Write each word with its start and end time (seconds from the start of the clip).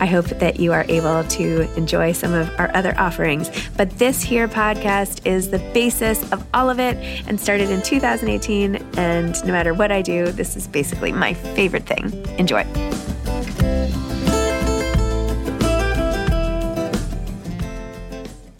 I 0.00 0.06
hope 0.06 0.26
that 0.26 0.60
you 0.60 0.72
are 0.72 0.84
able 0.88 1.24
to 1.24 1.74
enjoy 1.76 2.12
some 2.12 2.32
of 2.32 2.48
our 2.58 2.74
other 2.74 2.98
offerings. 2.98 3.50
But 3.76 3.90
this 3.98 4.22
here 4.22 4.48
podcast 4.48 5.26
is 5.26 5.50
the 5.50 5.58
basis 5.72 6.30
of 6.32 6.44
all 6.54 6.70
of 6.70 6.78
it 6.78 6.96
and 7.28 7.40
started 7.40 7.70
in 7.70 7.82
2018. 7.82 8.76
And 8.96 9.44
no 9.44 9.52
matter 9.52 9.74
what 9.74 9.92
I 9.92 10.02
do, 10.02 10.30
this 10.32 10.56
is 10.56 10.66
basically 10.66 11.12
my 11.12 11.34
favorite 11.34 11.86
thing. 11.86 12.12
Enjoy. 12.38 12.64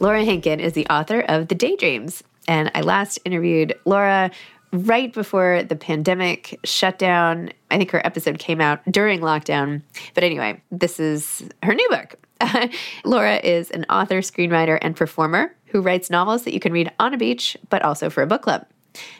Laura 0.00 0.24
Hankin 0.24 0.60
is 0.60 0.74
the 0.74 0.86
author 0.88 1.20
of 1.20 1.48
The 1.48 1.54
Daydreams. 1.54 2.22
And 2.46 2.70
I 2.74 2.82
last 2.82 3.18
interviewed 3.24 3.74
Laura 3.86 4.30
right 4.74 5.12
before 5.12 5.62
the 5.62 5.76
pandemic 5.76 6.58
shutdown. 6.64 7.50
I 7.70 7.78
think 7.78 7.90
her 7.92 8.04
episode 8.04 8.38
came 8.38 8.60
out 8.60 8.80
during 8.90 9.20
lockdown. 9.20 9.82
But 10.14 10.24
anyway, 10.24 10.60
this 10.70 10.98
is 10.98 11.48
her 11.62 11.74
new 11.74 11.88
book. 11.88 12.16
Laura 13.04 13.36
is 13.36 13.70
an 13.70 13.86
author, 13.88 14.18
screenwriter, 14.18 14.78
and 14.82 14.96
performer 14.96 15.54
who 15.66 15.80
writes 15.80 16.10
novels 16.10 16.44
that 16.44 16.54
you 16.54 16.60
can 16.60 16.72
read 16.72 16.90
on 16.98 17.14
a 17.14 17.16
beach, 17.16 17.56
but 17.70 17.82
also 17.82 18.10
for 18.10 18.22
a 18.22 18.26
book 18.26 18.42
club. 18.42 18.66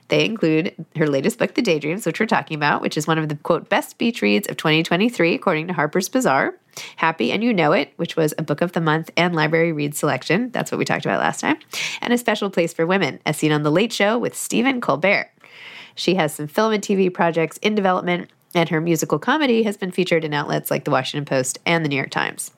They 0.09 0.25
include 0.25 0.75
her 0.97 1.09
latest 1.09 1.38
book, 1.38 1.54
The 1.54 1.62
Daydreams, 1.62 2.06
which 2.06 2.20
we're 2.20 2.26
talking 2.26 2.56
about, 2.56 2.82
which 2.82 2.97
is 2.97 3.06
one 3.06 3.19
of 3.19 3.28
the 3.28 3.37
quote 3.37 3.69
best 3.69 3.98
beach 3.98 4.22
reads 4.22 4.47
of 4.48 4.56
2023, 4.56 5.34
according 5.34 5.66
to 5.69 5.72
Harper's 5.72 6.09
Bazaar. 6.09 6.54
Happy 6.97 7.32
and 7.32 7.43
You 7.43 7.53
Know 7.53 7.72
It, 7.72 7.93
which 7.97 8.16
was 8.16 8.34
a 8.37 8.43
book 8.43 8.60
of 8.60 8.72
the 8.72 8.81
month 8.81 9.10
and 9.16 9.34
library 9.34 9.72
read 9.72 9.94
selection. 9.94 10.50
That's 10.50 10.70
what 10.70 10.78
we 10.78 10.84
talked 10.84 11.04
about 11.04 11.20
last 11.20 11.41
time. 11.41 11.59
And 12.00 12.12
A 12.12 12.19
Special 12.19 12.50
Place 12.50 12.72
for 12.72 12.87
Women, 12.87 13.20
as 13.26 13.37
seen 13.37 13.53
on 13.53 13.62
The 13.62 13.70
Late 13.70 13.93
Show 13.93 14.19
with 14.19 14.37
Stephen 14.37 14.81
Colbert. 14.81 15.31
She 15.94 16.15
has 16.16 16.34
some 16.34 16.49
film 16.49 16.72
and 16.72 16.82
TV 16.82 17.12
projects 17.12 17.59
in 17.59 17.75
development, 17.75 18.31
and 18.55 18.69
her 18.69 18.81
musical 18.81 19.19
comedy 19.19 19.62
has 19.62 19.77
been 19.77 19.91
featured 19.91 20.25
in 20.25 20.34
outlets 20.34 20.71
like 20.71 20.84
the 20.84 20.91
Washington 20.91 21.25
Post 21.25 21.59
and 21.66 21.84
the 21.84 21.88
New 21.88 21.97
York 21.97 22.10
Times. 22.10 22.50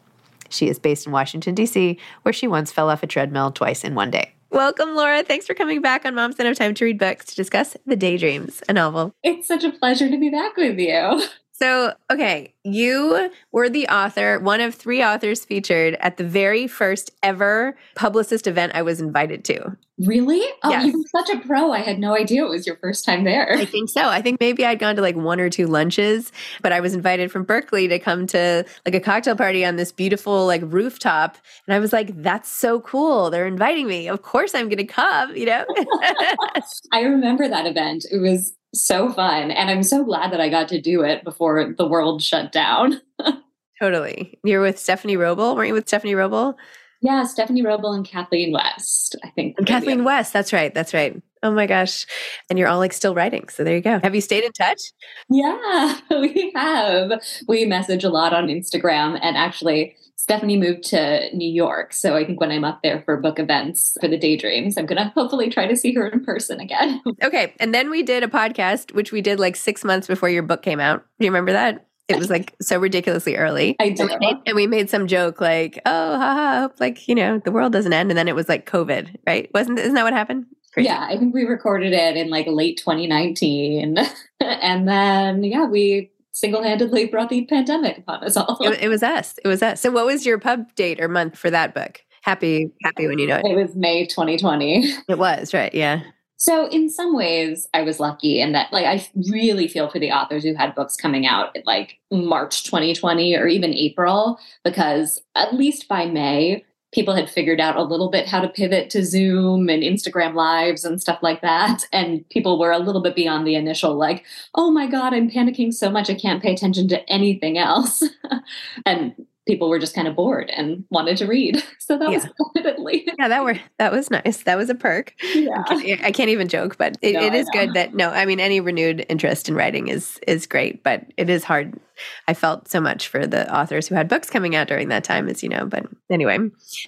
She 0.48 0.69
is 0.69 0.78
based 0.78 1.06
in 1.06 1.12
Washington, 1.12 1.54
D.C., 1.54 1.98
where 2.22 2.32
she 2.32 2.47
once 2.47 2.72
fell 2.72 2.91
off 2.91 3.02
a 3.02 3.06
treadmill 3.06 3.50
twice 3.50 3.84
in 3.84 3.94
one 3.94 4.10
day. 4.10 4.32
Welcome, 4.50 4.94
Laura. 4.94 5.22
Thanks 5.22 5.47
for 5.47 5.54
coming 5.54 5.82
back 5.82 6.04
on 6.04 6.14
Moms 6.14 6.36
Don't 6.36 6.47
Have 6.47 6.56
Time 6.56 6.72
to 6.74 6.84
Read 6.84 6.98
Books 6.98 7.27
to 7.27 7.34
discuss 7.34 7.77
The 7.84 7.97
Daydreams, 7.97 8.62
a 8.68 8.72
novel. 8.72 9.12
It's 9.22 9.48
such 9.48 9.65
a 9.65 9.72
pleasure 9.72 10.09
to 10.09 10.16
be 10.16 10.30
back 10.30 10.56
with 10.56 10.78
you. 10.78 11.22
So, 11.58 11.94
okay, 12.12 12.53
you 12.64 13.30
were 13.50 13.70
the 13.70 13.88
author, 13.88 14.38
one 14.41 14.60
of 14.60 14.74
three 14.74 15.03
authors 15.03 15.42
featured 15.42 15.94
at 16.00 16.18
the 16.18 16.24
very 16.24 16.66
first 16.66 17.10
ever 17.22 17.74
publicist 17.94 18.47
event 18.47 18.72
I 18.74 18.82
was 18.82 19.00
invited 19.00 19.42
to. 19.47 19.74
Really? 19.98 20.42
Oh, 20.62 20.68
Yes. 20.68 20.92
you're 20.92 21.03
such 21.24 21.34
a 21.34 21.41
pro. 21.47 21.72
I 21.72 21.78
had 21.78 21.98
no 21.98 22.14
idea 22.14 22.44
it 22.44 22.50
was 22.50 22.66
your 22.66 22.76
first 22.76 23.06
time 23.06 23.24
there. 23.24 23.54
I 23.56 23.64
think 23.64 23.88
so. 23.88 24.03
I 24.10 24.20
think 24.20 24.38
maybe 24.38 24.66
I'd 24.66 24.78
gone 24.78 24.97
to 24.97 25.00
like 25.03 25.16
one 25.16 25.41
or 25.41 25.48
two 25.48 25.66
lunches, 25.66 26.30
but 26.60 26.72
I 26.72 26.80
was 26.80 26.92
invited 26.92 27.32
from 27.32 27.44
Berkley 27.44 27.88
to 27.88 27.98
come 27.98 28.26
to 28.26 28.66
like 28.84 28.94
a 28.94 29.00
cocktail 29.00 29.34
party 29.36 29.64
on 29.64 29.76
this 29.76 29.92
beautiful 29.92 30.44
like 30.44 30.60
rooftop. 30.66 31.38
And 31.66 31.74
I 31.74 31.78
was 31.78 31.91
like, 31.91 32.22
that's 32.22 32.50
so 32.50 32.80
cool. 32.80 33.30
They're 33.30 33.47
inviting 33.47 33.86
me. 33.86 34.09
Of 34.09 34.20
course 34.20 34.54
I'm 34.54 34.68
going 34.68 34.76
to 34.76 34.84
come, 34.84 35.34
you 35.34 35.47
know? 35.47 35.64
I 36.92 37.00
remember 37.00 37.48
that 37.48 37.64
event. 37.66 38.04
It 38.10 38.18
was 38.18 38.52
so 38.84 39.12
fun. 39.12 39.50
And 39.50 39.70
I'm 39.70 39.82
so 39.82 40.04
glad 40.04 40.32
that 40.32 40.40
I 40.40 40.48
got 40.48 40.68
to 40.68 40.80
do 40.80 41.02
it 41.02 41.24
before 41.24 41.74
the 41.76 41.86
world 41.86 42.22
shut 42.22 42.52
down. 42.52 43.00
totally. 43.80 44.38
You're 44.44 44.62
with 44.62 44.78
Stephanie 44.78 45.16
Wrobel. 45.16 45.56
Weren't 45.56 45.68
you 45.68 45.74
with 45.74 45.88
Stephanie 45.88 46.14
Wrobel? 46.14 46.54
Yeah, 47.02 47.24
Stephanie 47.24 47.62
Wrobel 47.62 47.94
and 47.94 48.06
Kathleen 48.06 48.52
West, 48.52 49.16
I 49.22 49.30
think. 49.30 49.56
And 49.58 49.66
Kathleen 49.66 50.04
West. 50.04 50.32
That's 50.32 50.52
right. 50.52 50.72
That's 50.74 50.94
right. 50.94 51.20
Oh 51.47 51.53
my 51.53 51.66
gosh. 51.66 52.07
And 52.51 52.59
you're 52.59 52.69
all 52.69 52.78
like 52.78 52.93
still 52.93 53.15
writing. 53.15 53.48
So 53.48 53.63
there 53.63 53.77
you 53.77 53.83
go. 53.83 54.01
Have 54.03 54.15
you 54.15 54.21
stayed 54.21 54.43
in 54.43 54.53
touch? 54.53 54.81
Yeah, 55.28 55.98
we 56.10 56.53
have. 56.57 57.13
We 57.47 57.65
message 57.65 58.03
a 58.03 58.10
lot 58.10 58.34
on 58.34 58.48
Instagram 58.48 59.19
and 59.22 59.37
actually 59.37 59.97
Stephanie 60.16 60.57
moved 60.57 60.83
to 60.83 61.33
New 61.37 61.48
York. 61.48 61.93
So 61.93 62.16
I 62.16 62.25
think 62.25 62.41
when 62.41 62.51
I'm 62.51 62.65
up 62.65 62.81
there 62.83 63.01
for 63.04 63.16
book 63.16 63.39
events 63.39 63.97
for 64.01 64.09
the 64.09 64.19
daydreams, 64.19 64.77
I'm 64.77 64.87
going 64.87 65.01
to 65.01 65.13
hopefully 65.15 65.48
try 65.48 65.69
to 65.69 65.77
see 65.77 65.95
her 65.95 66.09
in 66.09 66.25
person 66.25 66.59
again. 66.59 67.01
okay. 67.22 67.54
And 67.60 67.72
then 67.72 67.91
we 67.91 68.03
did 68.03 68.25
a 68.25 68.27
podcast, 68.27 68.93
which 68.93 69.13
we 69.13 69.21
did 69.21 69.39
like 69.39 69.54
six 69.54 69.84
months 69.84 70.09
before 70.09 70.28
your 70.28 70.43
book 70.43 70.63
came 70.63 70.81
out. 70.81 71.04
Do 71.21 71.27
you 71.27 71.31
remember 71.31 71.53
that? 71.53 71.87
It 72.09 72.19
was 72.19 72.28
like 72.28 72.54
so 72.60 72.78
ridiculously 72.78 73.37
early. 73.37 73.77
I 73.78 73.91
do. 73.91 74.03
And 74.03 74.10
we, 74.10 74.19
made, 74.19 74.37
and 74.47 74.57
we 74.57 74.66
made 74.66 74.91
some 74.91 75.07
joke 75.07 75.41
like, 75.41 75.81
oh, 75.87 76.19
haha, 76.19 76.60
hope 76.63 76.81
like, 76.81 77.07
you 77.07 77.15
know, 77.15 77.41
the 77.45 77.53
world 77.53 77.72
doesn't 77.72 77.93
end. 77.93 78.10
And 78.10 78.19
then 78.19 78.28
it 78.28 78.34
was 78.34 78.48
like 78.48 78.69
COVID, 78.69 79.16
right? 79.27 79.48
Wasn't, 79.54 79.78
isn't 79.78 79.95
that 79.95 80.04
what 80.04 80.13
happened? 80.13 80.47
Crazy. 80.76 80.88
Yeah, 80.88 81.06
I 81.08 81.16
think 81.16 81.34
we 81.34 81.44
recorded 81.44 81.94
it 81.94 82.18
in 82.18 82.28
like 82.28 82.46
late 82.46 82.76
2019. 82.76 83.96
and 84.40 84.86
then, 84.86 85.42
yeah, 85.42 85.64
we 85.64 86.10
single-handedly 86.32 87.06
brought 87.06 87.30
the 87.30 87.46
pandemic 87.46 87.96
upon 87.96 88.22
us 88.22 88.36
all. 88.36 88.58
It, 88.60 88.82
it, 88.82 88.88
was 88.88 89.02
us. 89.02 89.38
It 89.42 89.48
was 89.48 89.62
us. 89.62 89.80
So 89.80 89.90
what 89.90 90.04
was 90.04 90.26
your 90.26 90.38
pub 90.38 90.74
date 90.74 91.00
or 91.00 91.08
month 91.08 91.38
for 91.38 91.48
that 91.48 91.72
book? 91.74 92.02
Happy, 92.20 92.70
happy 92.84 93.06
when 93.06 93.18
you 93.18 93.26
know 93.26 93.38
it. 93.38 93.46
It 93.46 93.56
was 93.56 93.74
May 93.74 94.04
2020. 94.04 94.92
It 95.08 95.16
was, 95.16 95.54
right. 95.54 95.72
Yeah. 95.72 96.02
So 96.36 96.68
in 96.68 96.90
some 96.90 97.16
ways 97.16 97.66
I 97.72 97.80
was 97.80 97.98
lucky 97.98 98.42
in 98.42 98.52
that 98.52 98.70
like 98.70 98.84
I 98.84 99.08
really 99.30 99.68
feel 99.68 99.88
for 99.88 99.98
the 99.98 100.12
authors 100.12 100.42
who 100.42 100.54
had 100.54 100.74
books 100.74 100.94
coming 100.94 101.26
out 101.26 101.56
like 101.64 101.98
March 102.10 102.64
2020 102.64 103.34
or 103.34 103.46
even 103.46 103.72
April 103.72 104.38
because 104.62 105.22
at 105.34 105.54
least 105.54 105.88
by 105.88 106.04
May 106.04 106.62
people 106.92 107.15
had 107.15 107.28
figured 107.28 107.60
out 107.60 107.77
a 107.77 107.83
little 107.83 108.10
bit 108.10 108.28
how 108.28 108.41
to 108.41 108.48
pivot 108.48 108.91
to 108.91 109.04
Zoom 109.04 109.68
and 109.68 109.83
Instagram 109.83 110.34
lives 110.34 110.84
and 110.84 111.00
stuff 111.00 111.18
like 111.22 111.42
that. 111.42 111.84
And 111.92 112.28
people 112.28 112.59
were 112.59 112.72
a 112.72 112.78
little 112.78 113.03
bit 113.03 113.16
beyond 113.16 113.47
the 113.47 113.54
initial, 113.54 113.97
like, 113.97 114.24
oh 114.54 114.71
my 114.71 114.86
God, 114.86 115.15
I'm 115.15 115.30
panicking 115.30 115.72
so 115.72 115.91
much 115.91 116.10
I 116.10 116.15
can't 116.15 116.42
pay 116.42 116.53
attention 116.53 116.88
to 116.88 117.09
anything 117.10 117.59
else. 117.59 118.03
and 118.86 119.15
people 119.47 119.69
were 119.69 119.78
just 119.78 119.95
kind 119.95 120.09
of 120.09 120.16
bored 120.16 120.51
and 120.51 120.84
wanted 120.91 121.16
to 121.19 121.27
read. 121.27 121.63
So 121.87 121.97
that 121.98 122.10
yeah. 122.10 122.16
was 122.43 122.53
definitely 122.53 123.09
yeah, 123.16 123.28
that 123.28 123.45
were 123.45 123.60
that 123.78 123.93
was 123.93 124.10
nice. 124.10 124.43
That 124.43 124.57
was 124.57 124.69
a 124.69 124.75
perk. 124.75 125.15
Yeah, 125.37 125.63
I 125.69 125.81
can't, 125.81 126.04
I 126.07 126.10
can't 126.10 126.31
even 126.31 126.48
joke, 126.48 126.77
but 126.77 126.97
it, 127.01 127.13
no, 127.13 127.21
it 127.22 127.33
is 127.33 127.48
good 127.53 127.75
that 127.75 127.95
no, 127.95 128.10
I 128.10 128.25
mean 128.27 128.41
any 128.41 128.59
renewed 128.59 129.07
interest 129.09 129.48
in 129.48 129.54
writing 129.54 129.87
is 129.87 130.19
is 130.27 130.48
great, 130.48 130.83
but 130.83 131.04
it 131.16 131.31
is 131.31 131.45
hard. 131.45 131.78
I 132.27 132.34
felt 132.34 132.66
so 132.66 132.81
much 132.81 133.07
for 133.07 133.25
the 133.25 133.54
authors 133.54 133.87
who 133.87 133.95
had 133.95 134.09
books 134.09 134.28
coming 134.28 134.57
out 134.57 134.66
during 134.66 134.89
that 134.89 135.04
time, 135.04 135.28
as 135.28 135.45
you 135.45 135.48
know. 135.48 135.65
But 135.65 135.87
anyway, 136.10 136.39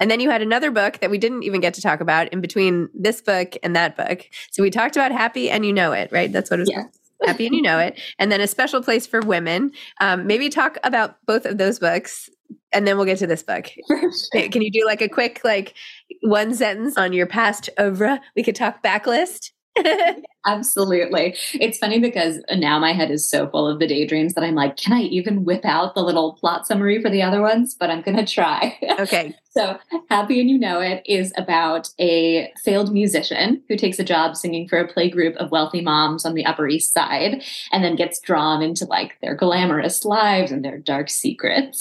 and 0.00 0.10
then 0.10 0.18
you 0.18 0.30
had 0.30 0.42
another 0.42 0.72
book 0.72 0.98
that 0.98 1.10
we 1.10 1.18
didn't 1.18 1.44
even 1.44 1.60
get 1.60 1.74
to 1.74 1.80
talk 1.80 2.00
about 2.00 2.32
in 2.32 2.40
between 2.40 2.88
this 2.92 3.20
book 3.20 3.54
and 3.62 3.76
that 3.76 3.96
book. 3.96 4.28
So 4.50 4.64
we 4.64 4.70
talked 4.70 4.96
about 4.96 5.12
Happy 5.12 5.48
and 5.48 5.64
You 5.64 5.72
Know 5.72 5.92
It, 5.92 6.10
right? 6.10 6.32
That's 6.32 6.50
what 6.50 6.58
it 6.58 6.62
was. 6.62 6.70
Yeah. 6.70 6.84
Happy 7.24 7.46
and 7.46 7.54
You 7.54 7.62
Know 7.62 7.78
It. 7.78 8.00
And 8.18 8.32
then 8.32 8.40
A 8.40 8.48
Special 8.48 8.82
Place 8.82 9.06
for 9.06 9.20
Women. 9.20 9.70
Um, 10.00 10.26
maybe 10.26 10.48
talk 10.48 10.76
about 10.82 11.24
both 11.26 11.46
of 11.46 11.58
those 11.58 11.78
books 11.78 12.28
and 12.72 12.86
then 12.86 12.96
we'll 12.96 13.06
get 13.06 13.18
to 13.18 13.26
this 13.26 13.42
book. 13.42 13.70
Can 14.32 14.62
you 14.62 14.70
do 14.70 14.84
like 14.84 15.00
a 15.00 15.08
quick, 15.08 15.40
like 15.44 15.74
one 16.22 16.54
sentence 16.54 16.96
on 16.96 17.12
your 17.12 17.26
past 17.26 17.70
oeuvre? 17.78 18.20
We 18.36 18.42
could 18.42 18.56
talk 18.56 18.82
backlist. 18.82 19.50
Absolutely. 20.46 21.36
It's 21.54 21.78
funny 21.78 21.98
because 21.98 22.40
now 22.52 22.78
my 22.78 22.92
head 22.92 23.10
is 23.10 23.28
so 23.28 23.48
full 23.48 23.68
of 23.68 23.78
the 23.78 23.86
daydreams 23.86 24.34
that 24.34 24.44
I'm 24.44 24.54
like, 24.54 24.76
can 24.76 24.92
I 24.92 25.02
even 25.02 25.44
whip 25.44 25.64
out 25.64 25.94
the 25.94 26.02
little 26.02 26.34
plot 26.34 26.66
summary 26.66 27.02
for 27.02 27.10
the 27.10 27.22
other 27.22 27.42
ones? 27.42 27.76
But 27.78 27.90
I'm 27.90 28.02
going 28.02 28.16
to 28.16 28.26
try. 28.26 28.78
Okay. 28.98 29.32
so, 29.50 29.78
Happy 30.10 30.40
and 30.40 30.50
You 30.50 30.58
Know 30.58 30.80
It 30.80 31.02
is 31.06 31.32
about 31.36 31.88
a 32.00 32.52
failed 32.64 32.92
musician 32.92 33.62
who 33.68 33.76
takes 33.76 34.00
a 34.00 34.04
job 34.04 34.36
singing 34.36 34.66
for 34.66 34.76
a 34.78 34.92
play 34.92 35.08
group 35.08 35.36
of 35.36 35.52
wealthy 35.52 35.80
moms 35.80 36.24
on 36.24 36.34
the 36.34 36.44
Upper 36.44 36.66
East 36.66 36.92
Side 36.92 37.44
and 37.70 37.84
then 37.84 37.94
gets 37.94 38.18
drawn 38.18 38.60
into 38.60 38.86
like 38.86 39.16
their 39.22 39.36
glamorous 39.36 40.04
lives 40.04 40.50
and 40.50 40.64
their 40.64 40.78
dark 40.78 41.08
secrets. 41.10 41.80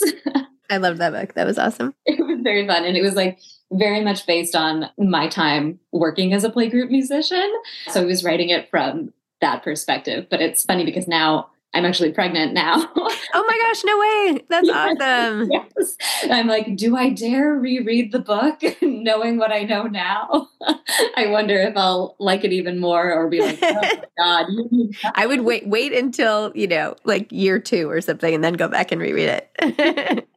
I 0.69 0.77
loved 0.77 0.99
that 0.99 1.13
book. 1.13 1.33
That 1.33 1.45
was 1.45 1.57
awesome. 1.57 1.93
It 2.05 2.25
was 2.25 2.39
very 2.41 2.67
fun. 2.67 2.85
And 2.85 2.95
it 2.95 3.01
was 3.01 3.15
like 3.15 3.39
very 3.71 4.01
much 4.03 4.25
based 4.25 4.55
on 4.55 4.89
my 4.97 5.27
time 5.27 5.79
working 5.91 6.33
as 6.33 6.43
a 6.43 6.49
playgroup 6.49 6.89
musician. 6.89 7.51
So 7.89 8.01
I 8.01 8.05
was 8.05 8.23
writing 8.23 8.49
it 8.49 8.69
from 8.69 9.13
that 9.41 9.63
perspective. 9.63 10.27
But 10.29 10.41
it's 10.41 10.65
funny 10.65 10.85
because 10.85 11.07
now 11.07 11.49
I'm 11.73 11.85
actually 11.85 12.11
pregnant 12.11 12.53
now. 12.53 12.89
oh 12.95 13.45
my 13.47 13.59
gosh, 13.61 13.83
no 13.83 13.99
way. 13.99 14.45
That's 14.49 14.67
yes, 14.67 14.97
awesome. 14.99 15.51
Yes. 15.51 15.97
I'm 16.31 16.47
like, 16.47 16.75
do 16.75 16.95
I 16.95 17.09
dare 17.09 17.53
reread 17.53 18.11
the 18.11 18.19
book 18.19 18.61
knowing 18.81 19.37
what 19.37 19.51
I 19.51 19.63
know 19.63 19.83
now? 19.83 20.49
I 21.15 21.27
wonder 21.27 21.59
if 21.59 21.75
I'll 21.75 22.15
like 22.19 22.43
it 22.43 22.51
even 22.51 22.79
more 22.79 23.11
or 23.11 23.27
be 23.27 23.41
like, 23.41 23.59
oh 23.61 23.73
my 23.73 24.03
God. 24.17 24.45
I 25.15 25.27
would 25.27 25.41
wait 25.41 25.67
wait 25.67 25.93
until, 25.93 26.51
you 26.55 26.67
know, 26.67 26.95
like 27.03 27.31
year 27.31 27.59
two 27.59 27.89
or 27.89 28.01
something 28.01 28.33
and 28.33 28.43
then 28.43 28.53
go 28.53 28.67
back 28.67 28.91
and 28.91 29.01
reread 29.01 29.29
it. 29.59 30.27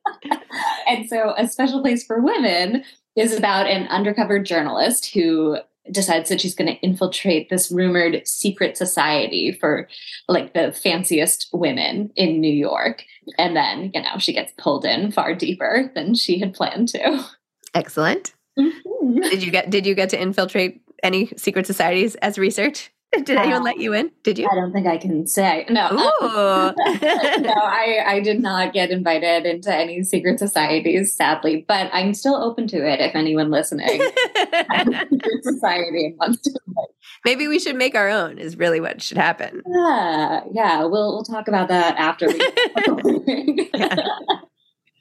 and 0.86 1.08
so 1.08 1.34
a 1.38 1.46
special 1.46 1.80
place 1.80 2.04
for 2.04 2.20
women 2.20 2.84
is 3.16 3.36
about 3.36 3.66
an 3.66 3.86
undercover 3.88 4.38
journalist 4.38 5.12
who 5.14 5.58
decides 5.90 6.28
that 6.28 6.40
she's 6.40 6.54
going 6.54 6.72
to 6.72 6.80
infiltrate 6.80 7.48
this 7.48 7.70
rumored 7.70 8.26
secret 8.26 8.76
society 8.76 9.52
for 9.52 9.88
like 10.28 10.52
the 10.54 10.72
fanciest 10.72 11.48
women 11.52 12.10
in 12.16 12.40
New 12.40 12.52
York. 12.52 13.04
And 13.38 13.56
then, 13.56 13.90
you 13.94 14.02
know, 14.02 14.18
she 14.18 14.32
gets 14.32 14.52
pulled 14.58 14.84
in 14.84 15.12
far 15.12 15.34
deeper 15.34 15.90
than 15.94 16.14
she 16.14 16.38
had 16.38 16.54
planned 16.54 16.88
to. 16.88 17.24
Excellent. 17.74 18.34
Mm-hmm. 18.58 19.20
Did 19.20 19.42
you 19.42 19.50
get 19.50 19.70
did 19.70 19.86
you 19.86 19.94
get 19.94 20.10
to 20.10 20.20
infiltrate 20.20 20.82
any 21.02 21.26
secret 21.36 21.66
societies 21.66 22.14
as 22.16 22.38
research? 22.38 22.90
Did 23.24 23.30
anyone 23.30 23.62
uh, 23.62 23.64
let 23.64 23.78
you 23.78 23.92
in? 23.92 24.12
Did 24.22 24.38
you? 24.38 24.48
I 24.50 24.54
don't 24.54 24.72
think 24.72 24.86
I 24.86 24.96
can 24.96 25.26
say. 25.26 25.66
No. 25.68 25.88
no, 25.90 26.12
I, 26.22 28.04
I 28.06 28.20
did 28.20 28.40
not 28.40 28.72
get 28.72 28.90
invited 28.90 29.46
into 29.46 29.74
any 29.74 30.04
secret 30.04 30.38
societies, 30.38 31.14
sadly, 31.14 31.64
but 31.66 31.90
I'm 31.92 32.14
still 32.14 32.36
open 32.36 32.68
to 32.68 32.76
it 32.76 33.00
if 33.00 33.16
anyone 33.16 33.50
listening 33.50 34.00
secret 35.10 35.42
society 35.42 36.14
wants 36.18 36.40
to 36.42 36.60
Maybe 37.24 37.48
we 37.48 37.58
should 37.58 37.76
make 37.76 37.94
our 37.94 38.08
own 38.08 38.38
is 38.38 38.56
really 38.56 38.80
what 38.80 39.02
should 39.02 39.18
happen. 39.18 39.62
Yeah, 39.66 40.44
yeah. 40.52 40.84
We'll 40.84 41.12
we'll 41.12 41.24
talk 41.24 41.48
about 41.48 41.68
that 41.68 41.96
after 41.96 42.28
we 42.28 42.38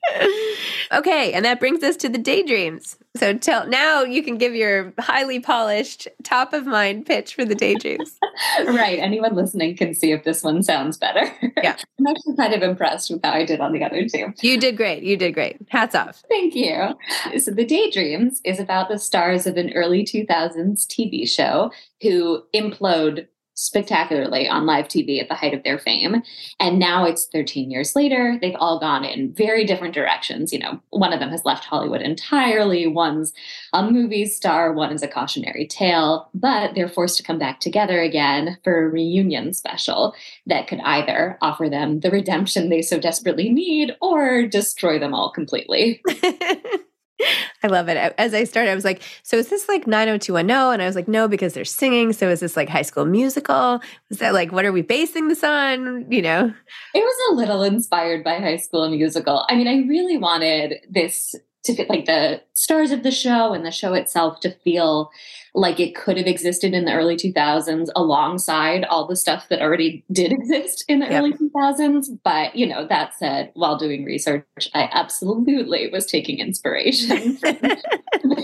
okay, 0.91 1.33
and 1.33 1.45
that 1.45 1.59
brings 1.59 1.83
us 1.83 1.95
to 1.97 2.09
the 2.09 2.17
daydreams. 2.17 2.97
So 3.15 3.37
tell 3.37 3.67
now 3.67 4.03
you 4.03 4.23
can 4.23 4.37
give 4.37 4.55
your 4.55 4.93
highly 4.99 5.39
polished, 5.39 6.07
top 6.23 6.53
of 6.53 6.65
mind 6.65 7.05
pitch 7.05 7.35
for 7.35 7.43
the 7.43 7.55
daydreams. 7.55 8.17
right. 8.67 8.99
Anyone 8.99 9.35
listening 9.35 9.75
can 9.75 9.93
see 9.93 10.11
if 10.11 10.23
this 10.23 10.43
one 10.43 10.63
sounds 10.63 10.97
better. 10.97 11.31
Yeah. 11.61 11.75
I'm 11.99 12.07
actually 12.07 12.35
kind 12.37 12.53
of 12.53 12.61
impressed 12.61 13.09
with 13.09 13.21
how 13.23 13.31
I 13.31 13.45
did 13.45 13.59
on 13.59 13.73
the 13.73 13.83
other 13.83 14.07
two. 14.07 14.33
You 14.41 14.59
did 14.59 14.77
great. 14.77 15.03
You 15.03 15.17
did 15.17 15.33
great. 15.33 15.57
Hats 15.69 15.95
off. 15.95 16.23
Thank 16.29 16.55
you. 16.55 16.95
So 17.39 17.51
the 17.51 17.65
daydreams 17.65 18.41
is 18.45 18.59
about 18.59 18.89
the 18.89 18.99
stars 18.99 19.45
of 19.47 19.57
an 19.57 19.73
early 19.73 20.03
2000s 20.05 20.85
TV 20.87 21.27
show 21.27 21.71
who 22.01 22.43
implode 22.55 23.27
spectacularly 23.59 24.47
on 24.47 24.65
live 24.65 24.87
TV 24.87 25.21
at 25.21 25.27
the 25.27 25.35
height 25.35 25.53
of 25.53 25.63
their 25.63 25.77
fame. 25.77 26.23
And 26.61 26.79
now 26.79 27.03
it's 27.03 27.27
13 27.33 27.69
years 27.69 27.93
later. 27.93 28.37
They've 28.39 28.55
all 28.57 28.79
gone 28.79 29.03
in 29.03 29.33
very 29.33 29.65
different 29.65 29.93
directions. 29.93 30.53
You 30.53 30.59
know, 30.59 30.79
one 30.91 31.11
of 31.11 31.19
them 31.19 31.29
has 31.29 31.43
left 31.43 31.65
Hollywood 31.65 32.01
entirely, 32.01 32.87
one's 32.87 33.33
a 33.73 33.83
movie 33.83 34.25
star, 34.25 34.71
one 34.71 34.93
is 34.93 35.03
a 35.03 35.09
cautionary 35.09 35.67
tale, 35.67 36.29
but 36.33 36.73
they're 36.73 36.87
forced 36.87 37.17
to 37.17 37.23
come 37.23 37.37
back 37.37 37.59
together 37.59 38.01
again 38.01 38.57
for 38.63 38.85
a 38.85 38.89
reunion 38.89 39.53
special 39.53 40.15
that 40.45 40.67
could 40.67 40.79
either 40.81 41.37
offer 41.41 41.69
them 41.69 41.99
the 41.99 42.11
redemption 42.11 42.69
they 42.69 42.81
so 42.81 42.97
desperately 42.97 43.49
need 43.49 43.95
or 44.01 44.47
destroy 44.47 44.97
them 44.97 45.13
all 45.13 45.31
completely. 45.31 46.01
I 47.63 47.67
love 47.67 47.89
it. 47.89 47.97
As 48.17 48.33
I 48.33 48.43
started, 48.43 48.71
I 48.71 48.75
was 48.75 48.85
like, 48.85 49.01
so 49.23 49.37
is 49.37 49.49
this 49.49 49.67
like 49.67 49.87
90210? 49.87 50.73
And 50.73 50.81
I 50.81 50.85
was 50.85 50.95
like, 50.95 51.07
no, 51.07 51.27
because 51.27 51.53
they're 51.53 51.65
singing. 51.65 52.13
So 52.13 52.29
is 52.29 52.39
this 52.39 52.55
like 52.55 52.69
high 52.69 52.83
school 52.83 53.05
musical? 53.05 53.81
Is 54.09 54.19
that 54.19 54.33
like, 54.33 54.51
what 54.51 54.65
are 54.65 54.71
we 54.71 54.81
basing 54.81 55.27
this 55.27 55.43
on? 55.43 56.09
You 56.11 56.21
know? 56.21 56.53
It 56.93 56.99
was 56.99 57.31
a 57.31 57.35
little 57.35 57.63
inspired 57.63 58.23
by 58.23 58.39
high 58.39 58.57
school 58.57 58.89
musical. 58.89 59.45
I 59.49 59.55
mean, 59.55 59.67
I 59.67 59.87
really 59.87 60.17
wanted 60.17 60.75
this 60.89 61.35
to 61.65 61.75
fit 61.75 61.89
like 61.89 62.05
the 62.05 62.41
stars 62.53 62.91
of 62.91 63.03
the 63.03 63.11
show 63.11 63.53
and 63.53 63.65
the 63.65 63.71
show 63.71 63.93
itself 63.93 64.39
to 64.41 64.51
feel 64.63 65.11
like 65.55 65.79
it 65.79 65.95
could 65.95 66.17
have 66.17 66.27
existed 66.27 66.73
in 66.73 66.85
the 66.85 66.93
early 66.93 67.15
2000s 67.15 67.89
alongside 67.95 68.85
all 68.85 69.07
the 69.07 69.15
stuff 69.15 69.47
that 69.49 69.61
already 69.61 70.03
did 70.11 70.31
exist 70.39 70.85
in 70.87 70.99
the 70.99 71.05
yep. 71.05 71.23
early 71.23 71.33
2000s 71.33 72.07
but 72.23 72.55
you 72.55 72.65
know 72.65 72.87
that 72.87 73.13
said 73.15 73.51
while 73.53 73.77
doing 73.77 74.03
research 74.03 74.45
i 74.73 74.89
absolutely 74.91 75.89
was 75.89 76.05
taking 76.05 76.39
inspiration 76.39 77.37
from 77.37 77.57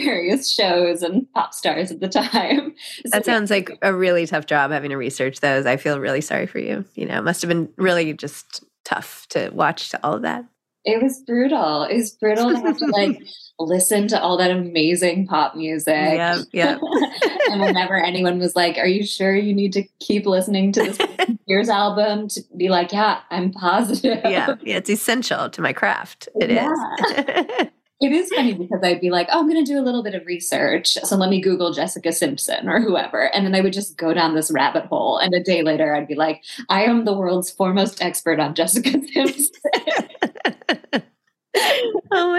various 0.06 0.52
shows 0.52 1.02
and 1.02 1.32
pop 1.34 1.54
stars 1.54 1.92
at 1.92 2.00
the 2.00 2.08
time. 2.08 2.74
So, 3.04 3.10
that 3.12 3.26
sounds 3.26 3.50
like 3.50 3.72
a 3.82 3.94
really 3.94 4.26
tough 4.26 4.46
job 4.46 4.72
having 4.72 4.90
to 4.90 4.98
research 4.98 5.40
those. 5.40 5.66
I 5.66 5.78
feel 5.78 6.00
really 6.00 6.22
sorry 6.22 6.48
for 6.48 6.60
you. 6.60 6.86
You 6.96 7.06
know 7.06 7.20
it 7.20 7.24
must 7.24 7.42
have 7.42 7.50
been 7.50 7.70
really 7.78 8.14
just 8.14 8.64
tough 8.84 9.26
to 9.30 9.50
watch 9.50 9.94
all 10.04 10.14
of 10.14 10.22
that 10.22 10.46
It 10.86 11.01
was 11.01 11.20
brutal. 11.25 11.84
It 11.84 11.96
was 11.98 12.12
brutal 12.12 12.51
to 12.51 12.58
have 12.58 12.77
to 12.77 12.86
like 12.86 13.20
listen 13.60 14.08
to 14.10 14.22
all 14.22 14.38
that 14.38 14.51
amazing 14.51 15.25
pop 15.27 15.56
music. 15.56 15.94
Yeah, 15.96 16.42
yeah. 16.51 16.77
and 17.51 17.60
whenever 17.62 17.96
anyone 17.96 18.38
was 18.39 18.56
like, 18.56 18.77
"Are 18.77 18.88
you 18.88 19.04
sure 19.06 19.36
you 19.36 19.54
need 19.54 19.74
to 19.74 19.84
keep 20.00 20.25
listening 20.25 20.72
to 20.74 20.84
this 20.84 20.98
year's 21.48 21.70
album?" 21.70 22.27
to 22.30 22.42
be 22.56 22.70
like, 22.70 22.92
"Yeah, 22.92 23.20
I'm 23.32 23.51
positive." 23.51 24.22
Yeah, 24.24 24.56
yeah. 24.62 24.77
It's 24.77 24.89
essential 24.89 25.50
to 25.50 25.62
my 25.62 25.74
craft. 25.74 26.30
It 26.39 26.51
Yeah. 26.51 26.72
is. 26.72 27.68
It 28.01 28.12
is 28.12 28.30
funny 28.30 28.54
because 28.54 28.82
I'd 28.84 29.00
be 29.00 29.10
like, 29.10 29.30
oh, 29.32 29.39
I'm 29.39 29.50
going 29.50 29.63
to 29.63 29.72
do 29.72 29.80
a 29.80 29.82
little 29.82 30.04
bit 30.04 30.15
of 30.15 30.25
research. 30.25 30.96
So 31.06 31.15
let 31.15 31.30
me 31.30 31.39
Google 31.39 31.72
Jessica 31.72 32.12
Simpson 32.12 32.68
or 32.68 32.82
whoever. 32.82 33.34
And 33.34 33.46
then 33.46 33.56
I 33.56 33.62
would 33.62 33.72
just 33.72 33.96
go 33.98 34.13
down 34.13 34.36
this 34.36 34.51
rabbit 34.51 34.86
hole. 34.88 35.18
And 35.18 35.34
a 35.34 35.42
day 35.42 35.63
later, 35.63 35.96
I'd 35.96 36.06
be 36.06 36.13
like, 36.13 36.44
I 36.68 36.84
am 36.84 37.06
the 37.06 37.13
world's 37.18 37.50
foremost 37.50 38.01
expert 38.04 38.38
on 38.38 38.54
Jessica 38.54 38.92
Simpson. 38.92 39.48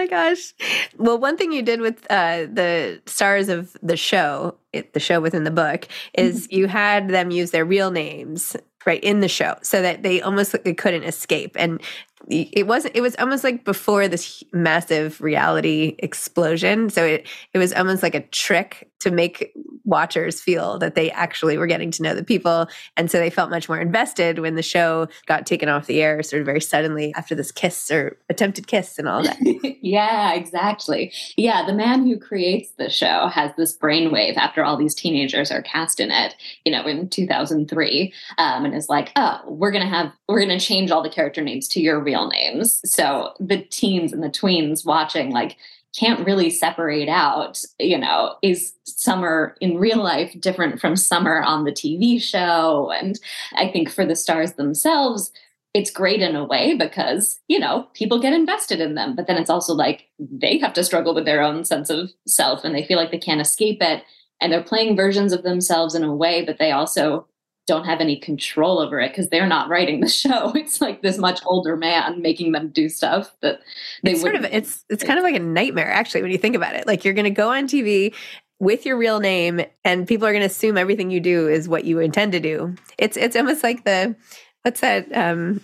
My 0.07 0.35
gosh. 0.35 0.55
Well, 0.97 1.19
one 1.19 1.37
thing 1.37 1.53
you 1.53 1.63
did 1.63 1.81
with 1.81 2.07
uh, 2.11 2.47
the 2.53 3.01
stars 3.07 3.49
of 3.49 3.77
the 3.83 3.97
show, 3.97 4.57
it, 4.73 4.93
the 4.93 5.01
show 5.01 5.21
within 5.21 5.45
the 5.45 5.51
book, 5.51 5.89
is 6.15 6.49
you 6.51 6.67
had 6.67 7.09
them 7.09 7.31
use 7.31 7.51
their 7.51 7.65
real 7.65 7.91
names 7.91 8.57
right 8.85 9.03
in 9.03 9.21
the 9.21 9.29
show 9.29 9.57
so 9.63 9.83
that 9.83 10.03
they 10.03 10.21
almost 10.23 10.55
they 10.63 10.75
couldn't 10.75 11.03
escape 11.03 11.57
and 11.59 11.83
it 12.29 12.67
wasn't 12.67 12.97
it 12.97 13.03
was 13.03 13.15
almost 13.17 13.45
like 13.45 13.65
before 13.65 14.09
this 14.09 14.43
massive 14.53 15.21
reality 15.21 15.97
explosion. 15.99 16.91
So 16.91 17.05
it 17.05 17.29
it 17.53 17.59
was 17.59 17.73
almost 17.73 18.03
like 18.03 18.15
a 18.15 18.21
trick 18.21 18.91
to 19.01 19.11
make 19.11 19.53
watchers 19.85 20.41
feel 20.41 20.79
that 20.79 20.95
they 20.95 21.11
actually 21.13 21.57
were 21.59 21.67
getting 21.67 21.91
to 21.93 22.03
know 22.03 22.15
the 22.15 22.25
people. 22.25 22.67
And 22.97 23.11
so 23.11 23.19
they 23.19 23.31
felt 23.31 23.51
much 23.51 23.69
more 23.69 23.79
invested 23.79 24.39
when 24.39 24.57
the 24.57 24.63
show 24.63 25.09
got 25.27 25.47
taken 25.47 25.69
off 25.69 25.87
the 25.87 26.03
air 26.03 26.23
sort 26.23 26.41
of 26.41 26.47
very 26.47 26.61
suddenly 26.61 27.13
after 27.15 27.35
this 27.35 27.53
kiss 27.53 27.91
or 27.91 28.19
attempted 28.29 28.67
kiss 28.67 28.99
and 28.99 29.09
all 29.09 29.23
that. 29.23 29.37
Yeah, 29.87 30.35
exactly. 30.35 31.13
Yeah, 31.37 31.65
the 31.65 31.73
man 31.73 32.07
who 32.07 32.19
creates 32.19 32.71
the 32.73 32.91
show 32.91 33.29
has 33.29 33.53
this 33.57 33.77
brainwave 33.77 34.37
after 34.37 34.65
all 34.65 34.77
these 34.77 34.97
teenagers 34.97 35.53
are 35.53 35.63
cast 35.63 36.01
in 36.01 36.11
it, 36.11 36.35
you 36.65 36.73
know, 36.73 36.85
in 36.87 37.09
2003, 37.09 38.13
um, 38.39 38.65
and 38.65 38.75
is 38.75 38.89
like, 38.89 39.13
oh, 39.15 39.41
we're 39.47 39.71
to 39.71 39.87
have, 39.87 40.11
we're 40.29 40.45
to 40.45 40.59
change 40.59 40.91
all 40.91 41.05
the 41.05 41.11
character 41.11 41.41
names 41.41 41.69
to 41.69 41.81
your 41.81 42.03
real 42.07 42.29
names. 42.29 42.81
So 42.91 43.35
the 43.39 43.59
teens 43.59 44.15
and 44.15 44.23
the 44.23 44.31
tweens 44.31 44.87
watching, 44.87 45.31
like, 45.31 45.57
can't 45.95 46.27
really 46.27 46.51
separate 46.51 47.09
out, 47.09 47.63
you 47.79 47.99
know, 47.99 48.37
is 48.43 48.73
Summer 48.85 49.57
in 49.61 49.79
real 49.79 50.03
life 50.03 50.35
different 50.41 50.81
from 50.81 50.95
Summer 50.95 51.43
on 51.43 51.65
the 51.65 51.73
TV 51.73 52.21
show? 52.21 52.91
And 52.91 53.19
I 53.55 53.69
think 53.69 53.91
for 53.91 54.05
the 54.05 54.17
stars 54.17 54.55
themselves, 54.55 55.33
it's 55.75 55.91
great 55.91 56.23
in 56.23 56.37
a 56.37 56.45
way 56.45 56.75
because, 56.75 57.41
you 57.49 57.59
know, 57.59 57.87
people 57.95 58.21
get 58.21 58.33
invested 58.33 58.81
in 58.81 58.95
them. 58.95 59.17
But 59.17 59.27
then 59.27 59.37
it's 59.37 59.51
also 59.51 59.75
like 59.75 60.07
they 60.19 60.59
have 60.59 60.73
to 60.75 60.85
struggle 60.85 61.15
with 61.15 61.25
their 61.25 61.43
own 61.43 61.65
sense 61.65 61.91
of 61.91 62.11
self 62.27 62.65
and 62.65 62.75
they 62.75 62.85
feel 62.85 62.99
like 62.99 63.11
they 63.11 63.19
can't 63.19 63.41
escape 63.41 63.83
it. 63.83 64.03
And 64.41 64.53
they're 64.53 64.63
playing 64.63 64.97
versions 64.97 65.33
of 65.33 65.43
themselves 65.43 65.95
in 65.95 66.05
a 66.05 66.15
way, 66.15 66.45
but 66.45 66.59
they 66.59 66.73
also 66.73 67.27
don't 67.67 67.85
have 67.85 68.01
any 68.01 68.17
control 68.19 68.79
over 68.79 69.01
it 69.01 69.11
because 69.11 69.29
they're 69.29 69.47
not 69.47 69.69
writing 69.69 70.01
the 70.01 70.09
show. 70.23 70.53
It's 70.55 70.81
like 70.81 71.03
this 71.03 71.19
much 71.19 71.41
older 71.47 71.77
man 71.77 72.23
making 72.23 72.53
them 72.53 72.69
do 72.69 72.89
stuff 72.89 73.31
that 73.41 73.61
they 74.03 74.13
it's 74.13 74.21
sort 74.21 74.35
of 74.37 74.45
it's 74.45 74.85
it's 74.89 75.03
kind 75.05 75.19
of 75.19 75.25
like 75.25 75.35
a 75.35 75.41
nightmare 75.41 75.91
actually 75.91 76.23
when 76.23 76.31
you 76.31 76.39
think 76.39 76.55
about 76.57 76.75
it 76.75 76.87
like 76.87 77.05
you're 77.05 77.15
going 77.15 77.25
to 77.25 77.31
go 77.31 77.51
on 77.51 77.67
tv 77.67 78.15
with 78.59 78.87
your 78.87 78.97
real 78.97 79.21
name 79.21 79.61
and 79.85 80.07
people 80.07 80.27
are 80.27 80.33
going 80.33 80.41
to 80.41 80.47
assume 80.47 80.77
everything 80.79 81.11
you 81.11 81.21
do 81.21 81.49
is 81.49 81.69
what 81.69 81.85
you 81.85 81.99
intend 81.99 82.33
to 82.33 82.41
do 82.41 82.75
it's 82.99 83.17
it's 83.17 83.37
almost 83.37 83.63
like 83.63 83.85
the 83.85 84.15
what's 84.63 84.81
that 84.81 85.11
um 85.17 85.61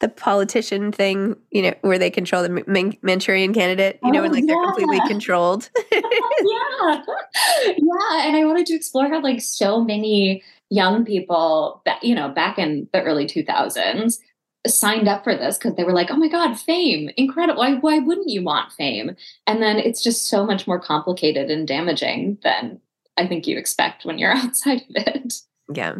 the 0.00 0.08
politician 0.08 0.92
thing 0.92 1.36
you 1.50 1.62
know 1.62 1.74
where 1.82 1.98
they 1.98 2.10
control 2.10 2.42
the 2.42 2.64
Man- 2.66 2.96
manchurian 3.02 3.52
candidate 3.54 3.98
you 4.02 4.12
know 4.12 4.20
Oh, 4.20 4.22
when 4.22 4.32
like 4.32 4.46
they're 4.46 4.62
completely 4.64 5.00
controlled 5.06 5.68
yeah. 5.92 7.02
Yeah. 7.66 8.26
And 8.26 8.36
I 8.36 8.44
wanted 8.44 8.66
to 8.66 8.74
explore 8.74 9.08
how 9.08 9.20
like 9.22 9.40
so 9.40 9.82
many 9.82 10.42
young 10.70 11.04
people 11.04 11.82
that, 11.84 12.02
you 12.02 12.14
know, 12.14 12.28
back 12.28 12.58
in 12.58 12.88
the 12.92 13.02
early 13.02 13.26
2000s 13.26 14.18
signed 14.66 15.08
up 15.08 15.24
for 15.24 15.36
this 15.36 15.58
because 15.58 15.74
they 15.76 15.84
were 15.84 15.92
like, 15.92 16.10
oh 16.10 16.16
my 16.16 16.28
God, 16.28 16.54
fame, 16.58 17.10
incredible. 17.16 17.60
Why, 17.60 17.74
why 17.74 17.98
wouldn't 17.98 18.30
you 18.30 18.42
want 18.42 18.72
fame? 18.72 19.14
And 19.46 19.62
then 19.62 19.78
it's 19.78 20.02
just 20.02 20.28
so 20.28 20.46
much 20.46 20.66
more 20.66 20.80
complicated 20.80 21.50
and 21.50 21.68
damaging 21.68 22.38
than 22.42 22.80
I 23.16 23.26
think 23.26 23.46
you 23.46 23.58
expect 23.58 24.04
when 24.04 24.18
you're 24.18 24.32
outside 24.36 24.82
of 24.82 24.86
it. 24.90 25.34
yeah 25.74 25.94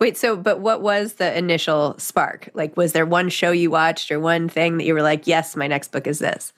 wait 0.00 0.16
so 0.16 0.36
but 0.36 0.60
what 0.60 0.80
was 0.80 1.14
the 1.14 1.36
initial 1.36 1.98
spark 1.98 2.48
like 2.54 2.76
was 2.76 2.92
there 2.92 3.04
one 3.04 3.28
show 3.28 3.50
you 3.50 3.68
watched 3.68 4.12
or 4.12 4.20
one 4.20 4.48
thing 4.48 4.76
that 4.76 4.84
you 4.84 4.94
were 4.94 5.02
like 5.02 5.26
yes 5.26 5.56
my 5.56 5.66
next 5.66 5.90
book 5.90 6.06
is 6.06 6.20
this 6.20 6.52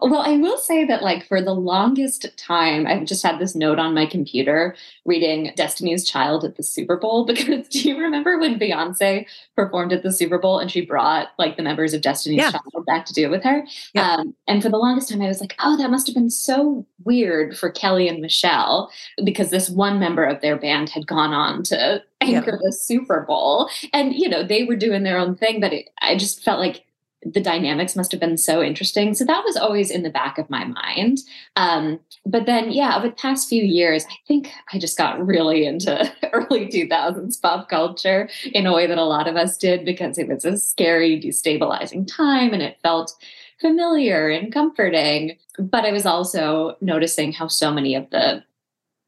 Well, 0.00 0.22
I 0.22 0.36
will 0.36 0.58
say 0.58 0.84
that, 0.84 1.02
like, 1.02 1.26
for 1.26 1.40
the 1.42 1.54
longest 1.54 2.26
time, 2.36 2.86
I've 2.86 3.04
just 3.06 3.22
had 3.24 3.38
this 3.38 3.54
note 3.54 3.78
on 3.78 3.94
my 3.94 4.06
computer 4.06 4.76
reading 5.04 5.52
Destiny's 5.56 6.04
Child 6.08 6.44
at 6.44 6.56
the 6.56 6.62
Super 6.62 6.96
Bowl. 6.96 7.24
Because 7.38 7.68
do 7.68 7.80
you 7.88 7.98
remember 7.98 8.38
when 8.38 8.58
Beyonce 8.58 9.26
performed 9.56 9.92
at 9.92 10.02
the 10.02 10.12
Super 10.12 10.38
Bowl 10.38 10.58
and 10.58 10.70
she 10.70 10.80
brought, 10.84 11.28
like, 11.38 11.56
the 11.56 11.62
members 11.62 11.94
of 11.94 12.00
Destiny's 12.02 12.38
Yeah. 12.38 12.50
Child 12.52 12.86
back 12.86 13.04
to 13.06 13.12
do 13.12 13.24
it 13.24 13.30
with 13.30 13.44
her? 13.44 13.64
Yeah. 13.94 14.14
Um, 14.16 14.34
and 14.46 14.62
for 14.62 14.68
the 14.68 14.78
longest 14.78 15.08
time, 15.10 15.22
I 15.22 15.26
was 15.28 15.40
like, 15.40 15.54
oh, 15.60 15.76
that 15.76 15.90
must 15.90 16.06
have 16.06 16.14
been 16.14 16.30
so 16.30 16.86
weird 17.04 17.56
for 17.58 17.70
Kelly 17.70 18.08
and 18.08 18.20
Michelle 18.20 18.90
because 19.24 19.50
this 19.50 19.68
one 19.70 19.98
member 19.98 20.24
of 20.24 20.40
their 20.40 20.56
band 20.56 20.90
had 20.90 21.06
gone 21.06 21.32
on 21.32 21.62
to 21.64 22.02
Yeah. 22.22 22.38
anchor 22.38 22.58
the 22.62 22.72
Super 22.72 23.24
Bowl. 23.26 23.68
And, 23.92 24.14
you 24.14 24.28
know, 24.28 24.42
they 24.42 24.64
were 24.64 24.76
doing 24.76 25.02
their 25.02 25.18
own 25.18 25.36
thing, 25.36 25.60
but 25.60 25.72
it, 25.72 25.90
I 26.00 26.16
just 26.16 26.42
felt 26.44 26.60
like 26.60 26.84
the 27.22 27.40
dynamics 27.40 27.96
must 27.96 28.12
have 28.12 28.20
been 28.20 28.36
so 28.36 28.62
interesting. 28.62 29.12
So 29.14 29.24
that 29.24 29.42
was 29.44 29.56
always 29.56 29.90
in 29.90 30.02
the 30.02 30.10
back 30.10 30.38
of 30.38 30.48
my 30.48 30.64
mind. 30.64 31.18
Um, 31.56 31.98
but 32.24 32.46
then, 32.46 32.70
yeah, 32.70 32.96
over 32.96 33.08
the 33.08 33.14
past 33.14 33.48
few 33.48 33.62
years, 33.62 34.04
I 34.08 34.14
think 34.26 34.50
I 34.72 34.78
just 34.78 34.96
got 34.96 35.24
really 35.24 35.66
into 35.66 36.12
early 36.32 36.66
2000s 36.66 37.40
pop 37.40 37.68
culture 37.68 38.28
in 38.52 38.66
a 38.66 38.74
way 38.74 38.86
that 38.86 38.98
a 38.98 39.04
lot 39.04 39.26
of 39.26 39.36
us 39.36 39.56
did 39.56 39.84
because 39.84 40.16
it 40.16 40.28
was 40.28 40.44
a 40.44 40.56
scary, 40.56 41.20
destabilizing 41.20 42.06
time 42.06 42.52
and 42.52 42.62
it 42.62 42.78
felt 42.82 43.12
familiar 43.60 44.28
and 44.28 44.52
comforting. 44.52 45.36
But 45.58 45.84
I 45.84 45.92
was 45.92 46.06
also 46.06 46.76
noticing 46.80 47.32
how 47.32 47.48
so 47.48 47.72
many 47.72 47.96
of 47.96 48.08
the 48.10 48.44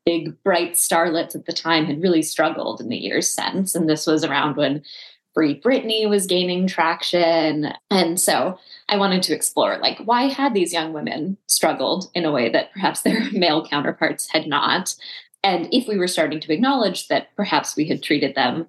big, 0.05 0.43
bright 0.43 0.73
starlets 0.73 1.35
at 1.35 1.47
the 1.47 1.53
time 1.53 1.85
had 1.85 2.03
really 2.03 2.23
struggled 2.23 2.81
in 2.81 2.89
the 2.89 2.97
years 2.97 3.29
since. 3.29 3.75
And 3.75 3.89
this 3.89 4.07
was 4.07 4.25
around 4.25 4.57
when 4.57 4.83
Free 5.35 5.61
Britney 5.61 6.09
was 6.09 6.27
gaining 6.27 6.67
traction. 6.67 7.73
And 7.91 8.21
so 8.21 8.59
I 8.89 8.97
wanted 8.97 9.23
to 9.25 9.35
explore 9.35 9.79
like 9.79 9.99
why 10.01 10.25
had 10.25 10.55
these 10.55 10.73
young 10.73 10.93
women 10.93 11.37
struggled 11.47 12.11
in 12.15 12.25
a 12.25 12.33
way 12.33 12.49
that 12.51 12.73
perhaps 12.73 13.03
their 13.03 13.31
male 13.33 13.67
counterparts 13.67 14.29
had 14.31 14.47
not? 14.47 14.95
And 15.43 15.69
if 15.73 15.89
we 15.89 15.97
were 15.97 16.09
starting 16.09 16.41
to 16.41 16.53
acknowledge 16.53 17.09
that 17.09 17.35
perhaps 17.37 17.77
we 17.77 17.87
had 17.87 18.03
treated 18.03 18.35
them 18.35 18.67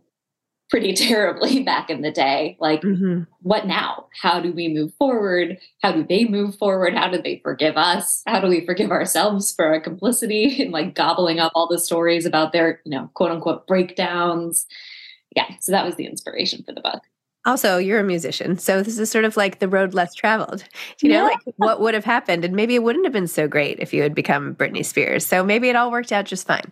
pretty 0.70 0.94
terribly 0.96 1.62
back 1.62 1.90
in 1.90 2.02
the 2.02 2.12
day, 2.12 2.58
like 2.60 2.82
mm-hmm. 2.82 3.24
what 3.42 3.68
now? 3.68 4.08
How 4.22 4.40
do 4.40 4.54
we 4.54 4.70
move 4.70 4.94
forward? 4.94 5.60
How 5.82 5.92
do 5.92 6.04
they 6.08 6.26
move 6.26 6.56
forward? 6.56 6.96
How 6.96 7.10
do 7.10 7.22
they 7.22 7.42
forgive 7.44 7.76
us? 7.76 8.24
How 8.26 8.40
do 8.40 8.48
we 8.48 8.66
forgive 8.66 8.90
ourselves 8.90 9.52
for 9.52 9.66
our 9.66 9.82
complicity 9.82 10.62
in 10.62 10.72
like 10.72 10.96
gobbling 10.96 11.40
up 11.40 11.52
all 11.56 11.68
the 11.68 11.78
stories 11.78 12.26
about 12.26 12.54
their, 12.54 12.82
you 12.86 12.92
know, 12.92 13.10
quote 13.14 13.32
unquote 13.32 13.68
breakdowns? 13.68 14.66
Yeah, 15.36 15.48
so 15.60 15.72
that 15.72 15.86
was 15.86 15.96
the 15.96 16.06
inspiration 16.06 16.64
for 16.64 16.72
the 16.74 16.82
book. 16.82 17.04
Also, 17.46 17.78
you're 17.78 18.00
a 18.00 18.04
musician, 18.04 18.58
so 18.60 18.84
this 18.84 19.00
is 19.00 19.10
sort 19.10 19.26
of 19.26 19.36
like 19.36 19.58
the 19.60 19.68
road 19.68 19.94
less 19.96 20.14
traveled. 20.14 20.64
You 21.02 21.10
know, 21.10 21.16
Yeah. 21.24 21.24
like 21.24 21.40
what 21.56 21.82
would 21.82 21.96
have 21.96 22.06
happened, 22.06 22.46
and 22.46 22.56
maybe 22.56 22.76
it 22.76 22.84
wouldn't 22.84 23.06
have 23.06 23.14
been 23.14 23.28
so 23.28 23.48
great 23.48 23.80
if 23.80 23.94
you 23.94 24.04
had 24.04 24.14
become 24.14 24.54
Britney 24.56 24.86
Spears. 24.86 25.26
So 25.26 25.44
maybe 25.44 25.68
it 25.70 25.76
all 25.76 25.90
worked 25.90 26.12
out 26.12 26.26
just 26.26 26.46
fine. 26.46 26.72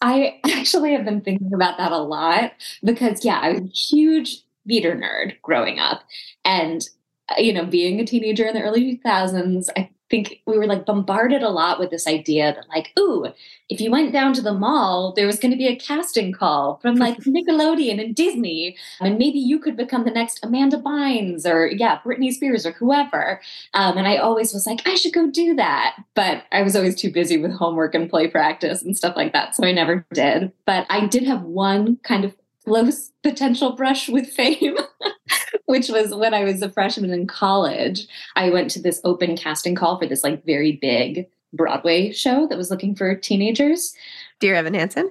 I 0.00 0.40
actually 0.46 0.92
have 0.92 1.04
been 1.04 1.20
thinking 1.20 1.52
about 1.52 1.76
that 1.78 1.92
a 1.92 1.98
lot 1.98 2.52
because, 2.82 3.24
yeah, 3.24 3.40
I 3.40 3.52
was 3.52 3.60
a 3.60 3.64
huge 3.66 4.42
theater 4.66 4.94
nerd 4.94 5.40
growing 5.42 5.78
up. 5.78 6.02
And, 6.44 6.82
uh, 7.28 7.34
you 7.40 7.52
know, 7.52 7.64
being 7.66 8.00
a 8.00 8.06
teenager 8.06 8.46
in 8.46 8.54
the 8.54 8.62
early 8.62 8.96
2000s, 8.96 9.68
I 9.76 9.90
think 10.08 10.40
we 10.46 10.56
were 10.56 10.66
like 10.66 10.86
bombarded 10.86 11.42
a 11.42 11.48
lot 11.48 11.78
with 11.78 11.90
this 11.90 12.06
idea 12.06 12.54
that, 12.54 12.68
like, 12.68 12.92
ooh, 12.98 13.26
if 13.68 13.80
you 13.80 13.90
went 13.90 14.12
down 14.12 14.32
to 14.34 14.42
the 14.42 14.52
mall, 14.52 15.12
there 15.14 15.26
was 15.26 15.38
going 15.38 15.50
to 15.50 15.58
be 15.58 15.66
a 15.66 15.76
casting 15.76 16.32
call 16.32 16.78
from 16.80 16.96
like 16.96 17.16
Nickelodeon 17.20 18.00
and 18.02 18.14
Disney. 18.14 18.76
And 19.00 19.18
maybe 19.18 19.38
you 19.38 19.58
could 19.58 19.76
become 19.76 20.04
the 20.04 20.10
next 20.10 20.38
Amanda 20.44 20.78
Bynes 20.78 21.46
or, 21.46 21.66
yeah, 21.66 21.98
Britney 22.04 22.32
Spears 22.32 22.64
or 22.64 22.72
whoever. 22.72 23.40
Um, 23.74 23.98
and 23.98 24.06
I 24.06 24.16
always 24.16 24.52
was 24.52 24.66
like, 24.66 24.86
I 24.86 24.94
should 24.94 25.12
go 25.12 25.28
do 25.28 25.54
that. 25.56 25.96
But 26.14 26.44
I 26.52 26.62
was 26.62 26.76
always 26.76 26.94
too 26.94 27.10
busy 27.10 27.38
with 27.38 27.52
homework 27.52 27.94
and 27.94 28.08
play 28.08 28.28
practice 28.28 28.82
and 28.82 28.96
stuff 28.96 29.16
like 29.16 29.32
that. 29.32 29.56
So 29.56 29.66
I 29.66 29.72
never 29.72 30.06
did. 30.12 30.52
But 30.64 30.86
I 30.88 31.06
did 31.06 31.24
have 31.24 31.42
one 31.42 31.96
kind 32.04 32.24
of 32.24 32.34
close 32.66 33.12
potential 33.22 33.72
brush 33.72 34.08
with 34.08 34.28
fame, 34.28 34.76
which 35.66 35.88
was 35.88 36.14
when 36.14 36.34
I 36.34 36.44
was 36.44 36.62
a 36.62 36.70
freshman 36.70 37.10
in 37.10 37.26
college. 37.26 38.06
I 38.34 38.50
went 38.50 38.70
to 38.72 38.80
this 38.82 39.00
open 39.04 39.36
casting 39.36 39.74
call 39.74 39.98
for 39.98 40.06
this 40.06 40.24
like 40.24 40.44
very 40.44 40.72
big 40.72 41.26
Broadway 41.52 42.12
show 42.12 42.46
that 42.48 42.58
was 42.58 42.70
looking 42.70 42.94
for 42.94 43.14
teenagers 43.14 43.94
Dear 44.38 44.54
Evan 44.56 44.74
Hansen? 44.74 45.10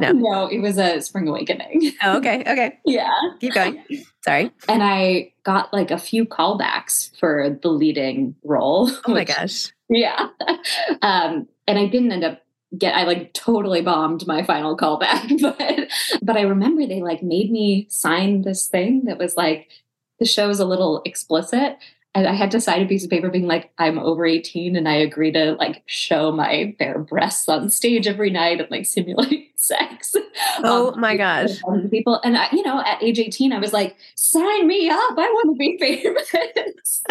No. 0.00 0.12
No, 0.12 0.46
it 0.48 0.58
was 0.58 0.76
a 0.76 1.00
Spring 1.00 1.28
Awakening. 1.28 1.92
Oh, 2.02 2.18
okay. 2.18 2.40
Okay. 2.40 2.78
yeah. 2.84 3.10
Keep 3.40 3.54
going. 3.54 3.82
Sorry. 4.22 4.50
And 4.68 4.82
I 4.82 5.32
got 5.44 5.72
like 5.72 5.90
a 5.90 5.98
few 5.98 6.26
callbacks 6.26 7.16
for 7.18 7.58
the 7.62 7.68
leading 7.68 8.34
role. 8.44 8.90
Oh 9.06 9.12
my 9.12 9.14
which- 9.20 9.28
gosh. 9.28 9.72
Yeah. 9.88 10.28
Um, 11.00 11.48
and 11.66 11.78
I 11.78 11.86
didn't 11.86 12.12
end 12.12 12.24
up 12.24 12.42
get 12.76 12.94
I 12.96 13.04
like 13.04 13.32
totally 13.32 13.80
bombed 13.80 14.26
my 14.26 14.42
final 14.42 14.76
callback, 14.76 15.40
but 15.40 15.88
but 16.20 16.36
I 16.36 16.42
remember 16.42 16.86
they 16.86 17.00
like 17.00 17.22
made 17.22 17.50
me 17.50 17.86
sign 17.88 18.42
this 18.42 18.66
thing 18.66 19.04
that 19.04 19.16
was 19.18 19.36
like 19.36 19.70
the 20.18 20.24
show 20.26 20.48
is 20.50 20.60
a 20.60 20.64
little 20.64 21.02
explicit. 21.04 21.78
And 22.14 22.26
I 22.26 22.32
had 22.32 22.50
to 22.52 22.62
sign 22.62 22.80
a 22.80 22.88
piece 22.88 23.04
of 23.04 23.10
paper 23.10 23.28
being 23.28 23.46
like, 23.46 23.70
I'm 23.76 23.98
over 23.98 24.24
18 24.24 24.74
and 24.74 24.88
I 24.88 24.94
agree 24.94 25.30
to 25.32 25.52
like 25.58 25.82
show 25.84 26.32
my 26.32 26.74
bare 26.78 26.98
breasts 26.98 27.46
on 27.46 27.68
stage 27.68 28.06
every 28.06 28.30
night 28.30 28.58
and 28.58 28.70
like 28.70 28.86
simulate 28.96 29.52
sex. 29.60 30.14
Oh 30.64 30.92
Um, 30.94 31.00
my 31.00 31.16
gosh. 31.16 31.60
People 31.90 32.20
and 32.24 32.36
I, 32.38 32.48
you 32.52 32.62
know, 32.62 32.80
at 32.80 33.02
age 33.02 33.18
18, 33.18 33.52
I 33.52 33.58
was 33.58 33.72
like, 33.74 33.96
sign 34.14 34.66
me 34.66 34.88
up. 34.88 35.12
I 35.18 35.28
want 35.28 35.54
to 35.54 35.58
be 35.58 35.76
famous. 35.80 37.02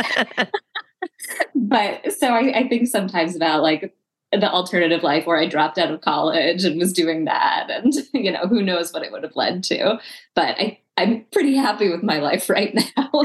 but 1.53 2.11
so 2.13 2.29
I, 2.29 2.59
I 2.59 2.67
think 2.67 2.87
sometimes 2.87 3.35
about 3.35 3.61
like 3.61 3.93
the 4.31 4.49
alternative 4.49 5.03
life 5.03 5.25
where 5.25 5.37
I 5.37 5.47
dropped 5.47 5.77
out 5.77 5.91
of 5.91 6.01
college 6.01 6.63
and 6.63 6.79
was 6.79 6.91
doing 6.93 7.25
that. 7.25 7.67
And, 7.69 7.93
you 8.13 8.31
know, 8.31 8.47
who 8.47 8.61
knows 8.63 8.91
what 8.93 9.03
it 9.03 9.11
would 9.11 9.23
have 9.23 9.35
led 9.35 9.63
to. 9.65 9.99
But 10.33 10.55
I, 10.59 10.79
I'm 10.97 11.25
pretty 11.31 11.55
happy 11.55 11.89
with 11.89 12.03
my 12.03 12.19
life 12.19 12.49
right 12.49 12.73
now. 12.73 13.11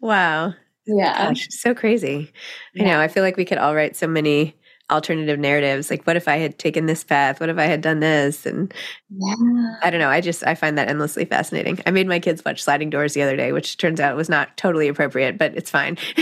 wow. 0.00 0.54
yeah. 0.86 1.28
Gosh, 1.28 1.48
so 1.50 1.74
crazy. 1.74 2.32
I 2.78 2.84
know. 2.84 3.00
I 3.00 3.08
feel 3.08 3.22
like 3.22 3.36
we 3.36 3.44
could 3.44 3.58
all 3.58 3.74
write 3.74 3.96
so 3.96 4.06
many 4.06 4.56
alternative 4.90 5.38
narratives. 5.38 5.90
Like, 5.90 6.04
what 6.04 6.16
if 6.16 6.28
I 6.28 6.36
had 6.36 6.58
taken 6.58 6.86
this 6.86 7.04
path? 7.04 7.40
What 7.40 7.48
if 7.48 7.58
I 7.58 7.64
had 7.64 7.80
done 7.80 8.00
this? 8.00 8.44
And 8.44 8.72
Yeah. 9.08 9.34
I 9.82 9.90
don't 9.90 10.00
know. 10.00 10.10
I 10.10 10.20
just 10.20 10.46
I 10.46 10.54
find 10.54 10.76
that 10.78 10.88
endlessly 10.88 11.24
fascinating. 11.24 11.80
I 11.86 11.90
made 11.90 12.06
my 12.06 12.18
kids 12.18 12.42
watch 12.44 12.62
Sliding 12.62 12.90
Doors 12.90 13.14
the 13.14 13.22
other 13.22 13.36
day, 13.36 13.52
which 13.52 13.76
turns 13.78 14.00
out 14.00 14.16
was 14.16 14.28
not 14.28 14.56
totally 14.56 14.88
appropriate, 14.88 15.38
but 15.38 15.56
it's 15.56 15.70
fine. 15.70 15.96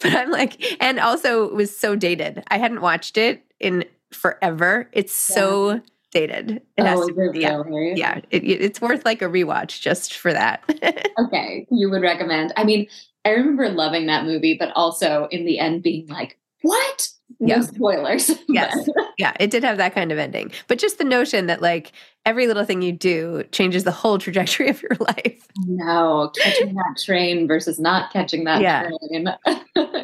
but 0.00 0.14
I'm 0.14 0.30
like, 0.30 0.82
and 0.82 0.98
also 0.98 1.44
it 1.44 1.54
was 1.54 1.76
so 1.76 1.96
dated. 1.96 2.42
I 2.48 2.58
hadn't 2.58 2.80
watched 2.80 3.18
it 3.18 3.42
in 3.58 3.84
forever. 4.12 4.88
It's 4.92 5.12
so 5.12 5.82
dated. 6.10 6.62
It 6.76 6.84
has 6.84 6.98
Oh, 7.00 7.08
to, 7.08 7.30
it 7.30 7.36
yeah, 7.36 7.62
yeah. 7.94 8.20
It- 8.30 8.44
it's 8.44 8.80
worth 8.80 9.04
like 9.04 9.22
a 9.22 9.26
rewatch 9.26 9.80
just 9.80 10.16
for 10.16 10.32
that. 10.32 10.62
Okay. 11.26 11.66
You 11.70 11.90
would 11.90 12.00
recommend. 12.02 12.52
I 12.56 12.64
mean, 12.64 12.86
I 13.26 13.30
remember 13.30 13.68
loving 13.68 14.06
that 14.06 14.24
movie, 14.24 14.56
but 14.58 14.70
also 14.74 15.28
in 15.30 15.44
the 15.44 15.58
end 15.58 15.82
being 15.82 16.06
like, 16.08 16.38
what? 16.62 17.08
No 17.38 17.56
Yeah. 17.56 17.60
spoilers. 17.62 18.30
Yes. 18.48 18.88
yeah, 19.18 19.32
it 19.38 19.50
did 19.50 19.62
have 19.62 19.76
that 19.76 19.94
kind 19.94 20.10
of 20.12 20.18
ending. 20.18 20.50
But 20.66 20.78
just 20.78 20.96
the 20.98 21.04
notion 21.04 21.46
that 21.46 21.60
like 21.60 21.92
every 22.24 22.46
little 22.46 22.64
thing 22.64 22.80
you 22.82 22.92
do 22.92 23.44
changes 23.52 23.84
the 23.84 23.90
whole 23.92 24.18
trajectory 24.24 24.68
of 24.70 24.80
your 24.82 24.96
life. 24.98 25.46
no, 25.66 26.30
catching 26.38 26.74
that 26.74 26.96
train 27.04 27.46
versus 27.46 27.78
not 27.78 28.12
catching 28.12 28.44
that 28.44 28.62
Yeah. 28.62 28.88
train. 28.88 29.28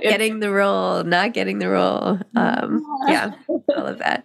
Getting 0.03 0.41
the 0.41 0.51
role, 0.53 1.03
not 1.03 1.33
getting 1.33 1.59
the 1.59 1.69
role. 1.71 2.19
Um, 2.37 2.85
yeah, 3.09 3.33
all 3.49 3.87
of 3.87 3.99
that. 3.99 4.25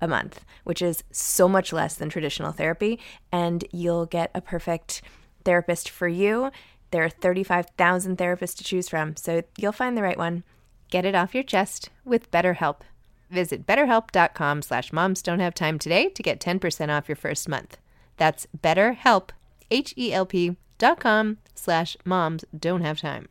a 0.00 0.08
month, 0.08 0.44
which 0.64 0.82
is 0.82 1.02
so 1.10 1.48
much 1.48 1.72
less 1.72 1.94
than 1.94 2.08
traditional 2.08 2.52
therapy. 2.52 2.98
And 3.32 3.64
you'll 3.72 4.06
get 4.06 4.30
a 4.34 4.40
perfect 4.40 5.02
therapist 5.44 5.88
for 5.88 6.08
you. 6.08 6.50
There 6.90 7.04
are 7.04 7.08
35,000 7.08 8.16
therapists 8.16 8.56
to 8.56 8.64
choose 8.64 8.88
from, 8.88 9.16
so 9.16 9.42
you'll 9.56 9.72
find 9.72 9.96
the 9.96 10.02
right 10.02 10.18
one. 10.18 10.44
Get 10.90 11.04
it 11.04 11.14
off 11.14 11.34
your 11.34 11.42
chest 11.42 11.90
with 12.04 12.30
BetterHelp. 12.30 12.80
Visit 13.30 13.66
betterhelp.com 13.66 14.62
slash 14.62 14.92
moms 14.92 15.20
don't 15.20 15.40
have 15.40 15.54
time 15.54 15.78
today 15.78 16.08
to 16.10 16.22
get 16.22 16.40
10% 16.40 16.96
off 16.96 17.08
your 17.08 17.16
first 17.16 17.48
month. 17.48 17.76
That's 18.16 18.46
betterhelp, 18.56 19.30
H-E-L-P 19.70 20.56
dot 20.78 21.00
com 21.00 21.38
slash 21.54 21.96
moms 22.04 22.44
don't 22.56 22.82
have 22.82 23.00
time. 23.00 23.28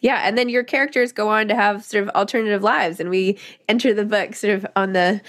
Yeah, 0.00 0.22
and 0.26 0.36
then 0.36 0.48
your 0.48 0.62
characters 0.62 1.12
go 1.12 1.28
on 1.28 1.48
to 1.48 1.54
have 1.54 1.84
sort 1.84 2.04
of 2.04 2.10
alternative 2.10 2.62
lives, 2.62 3.00
and 3.00 3.10
we 3.10 3.38
enter 3.68 3.94
the 3.94 4.04
book 4.04 4.34
sort 4.34 4.54
of 4.54 4.66
on 4.76 4.92
the 4.92 5.20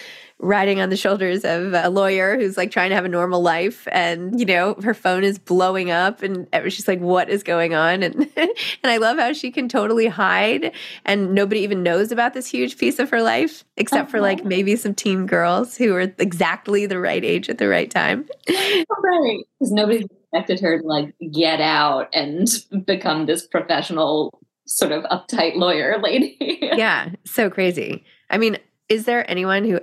riding 0.43 0.81
on 0.81 0.89
the 0.89 0.97
shoulders 0.97 1.43
of 1.43 1.73
a 1.73 1.89
lawyer 1.89 2.37
who's 2.37 2.57
like 2.57 2.69
trying 2.69 2.89
to 2.89 2.95
have 2.95 3.05
a 3.05 3.09
normal 3.09 3.41
life, 3.41 3.87
and 3.91 4.39
you 4.39 4.45
know 4.45 4.75
her 4.83 4.93
phone 4.93 5.23
is 5.23 5.39
blowing 5.39 5.89
up, 5.89 6.21
and 6.21 6.47
she's 6.65 6.87
like, 6.87 6.99
"What 6.99 7.29
is 7.29 7.43
going 7.43 7.73
on?" 7.73 8.03
And 8.03 8.29
and 8.37 8.51
I 8.83 8.97
love 8.97 9.17
how 9.17 9.33
she 9.33 9.51
can 9.51 9.67
totally 9.67 10.07
hide, 10.07 10.73
and 11.05 11.33
nobody 11.33 11.61
even 11.61 11.81
knows 11.81 12.11
about 12.11 12.33
this 12.33 12.47
huge 12.47 12.77
piece 12.77 12.99
of 12.99 13.09
her 13.09 13.21
life, 13.21 13.63
except 13.77 14.11
for 14.11 14.21
like 14.21 14.39
uh-huh. 14.39 14.49
maybe 14.49 14.75
some 14.75 14.93
teen 14.93 15.25
girls 15.25 15.77
who 15.77 15.95
are 15.95 16.13
exactly 16.19 16.85
the 16.85 16.99
right 16.99 17.23
age 17.23 17.49
at 17.49 17.57
the 17.57 17.67
right 17.67 17.89
time. 17.89 18.27
right. 18.49 19.39
Because 19.59 19.71
nobody 19.71 20.05
expected 20.33 20.59
her 20.59 20.81
to 20.81 20.87
like 20.87 21.15
get 21.31 21.61
out 21.61 22.09
and 22.13 22.47
become 22.85 23.25
this 23.25 23.47
professional 23.47 24.39
sort 24.65 24.91
of 24.91 25.03
uptight 25.05 25.55
lawyer 25.55 25.99
lady. 26.01 26.37
yeah, 26.61 27.09
so 27.25 27.49
crazy. 27.49 28.03
I 28.29 28.37
mean, 28.37 28.57
is 28.89 29.05
there 29.05 29.29
anyone 29.29 29.63
who 29.63 29.79